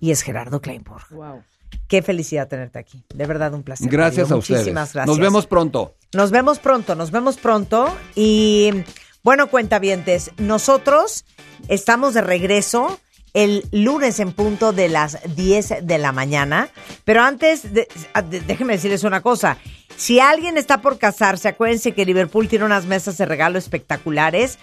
[0.00, 1.06] Y es Gerardo Kleinburg.
[1.10, 1.44] Wow.
[1.88, 3.04] Qué felicidad tenerte aquí.
[3.14, 3.88] De verdad, un placer.
[3.88, 4.36] Gracias Mario.
[4.36, 4.60] a ustedes.
[4.60, 5.06] Muchísimas gracias.
[5.06, 5.94] Nos vemos pronto.
[6.12, 7.94] Nos vemos pronto, nos vemos pronto.
[8.14, 8.70] Y
[9.22, 11.24] bueno, cuentavientes, nosotros
[11.68, 13.00] estamos de regreso
[13.36, 16.70] el lunes en punto de las 10 de la mañana.
[17.04, 17.86] Pero antes, de-
[18.30, 19.58] de- déjenme decirles una cosa.
[19.98, 24.58] Si alguien está por casarse, acuérdense que Liverpool tiene unas mesas de regalo espectaculares.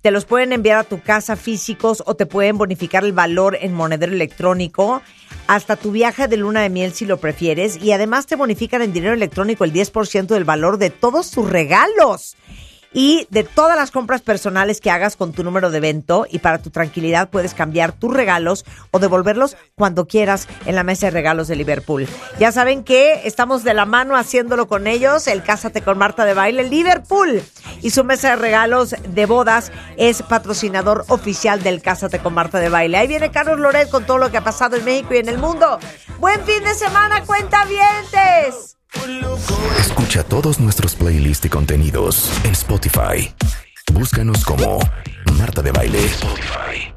[0.00, 3.74] Te los pueden enviar a tu casa físicos o te pueden bonificar el valor en
[3.74, 5.02] monedero electrónico
[5.46, 7.76] hasta tu viaje de luna de miel si lo prefieres.
[7.82, 12.36] Y además te bonifican en dinero electrónico el 10% del valor de todos tus regalos
[12.94, 16.58] y de todas las compras personales que hagas con tu número de evento y para
[16.58, 21.48] tu tranquilidad puedes cambiar tus regalos o devolverlos cuando quieras en la mesa de regalos
[21.48, 22.08] de Liverpool.
[22.38, 26.34] Ya saben que estamos de la mano haciéndolo con ellos, el Cásate con Marta de
[26.34, 27.42] Baile Liverpool
[27.82, 32.68] y su mesa de regalos de bodas es patrocinador oficial del Cásate con Marta de
[32.68, 32.96] Baile.
[32.96, 35.38] Ahí viene Carlos Loret con todo lo que ha pasado en México y en el
[35.38, 35.78] mundo.
[36.20, 38.76] Buen fin de semana, cuentavientes.
[39.78, 43.34] Escucha todos nuestros playlists y contenidos en Spotify.
[43.92, 44.78] Búscanos como
[45.38, 46.04] Marta de Baile.
[46.06, 46.93] Spotify.